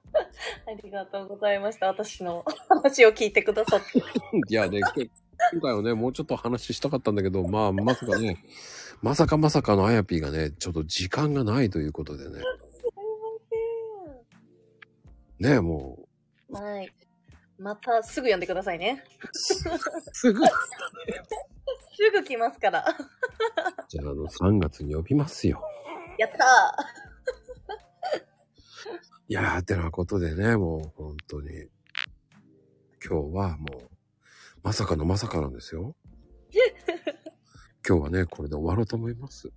[0.66, 1.86] ありがとうございました。
[1.86, 4.00] 私の話を聞いてくださって。
[4.50, 5.12] いやね、け
[5.52, 8.44] 今回はね、もうちょっと話したかったんだけど、まあ、まさかね、
[9.04, 12.42] まさかまさかのあやぴーがね、ちょっと時間がないということでね。
[15.44, 15.98] ね、も
[16.50, 16.90] はい。
[17.60, 19.04] またすぐ呼んでくださいね。
[19.22, 19.28] う、
[20.16, 20.52] すぐ、 す
[22.14, 22.86] ぐ来ますから。
[23.90, 25.62] じゃあ、あの、3月に呼びますよ。
[26.18, 26.78] やった
[29.28, 31.68] いやー、ってなことでね、もう、本当に、
[33.06, 33.90] 今日はもう、
[34.64, 35.94] まさかのまさかなんですよ。
[37.86, 39.52] 今日はね、これで終わろうと思います。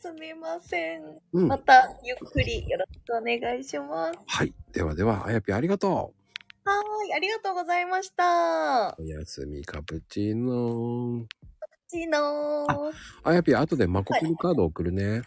[0.00, 1.02] ーすみません。
[1.32, 1.48] うん。
[1.48, 4.18] またゆっくりよろしくお願いします。
[4.26, 4.54] はい。
[4.72, 6.12] ではでは、あやぴーありがと
[6.64, 7.14] はーい。
[7.14, 8.96] ありがとうございました。
[8.98, 9.02] う。
[9.02, 11.26] おやすみカプチーノ。
[11.88, 12.92] チーノー。
[13.24, 15.22] あやぴー、後でマコプルカード送るね。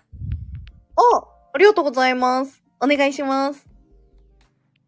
[0.96, 1.02] あ、
[1.54, 2.64] ありがとうございます。
[2.82, 3.73] お願いします。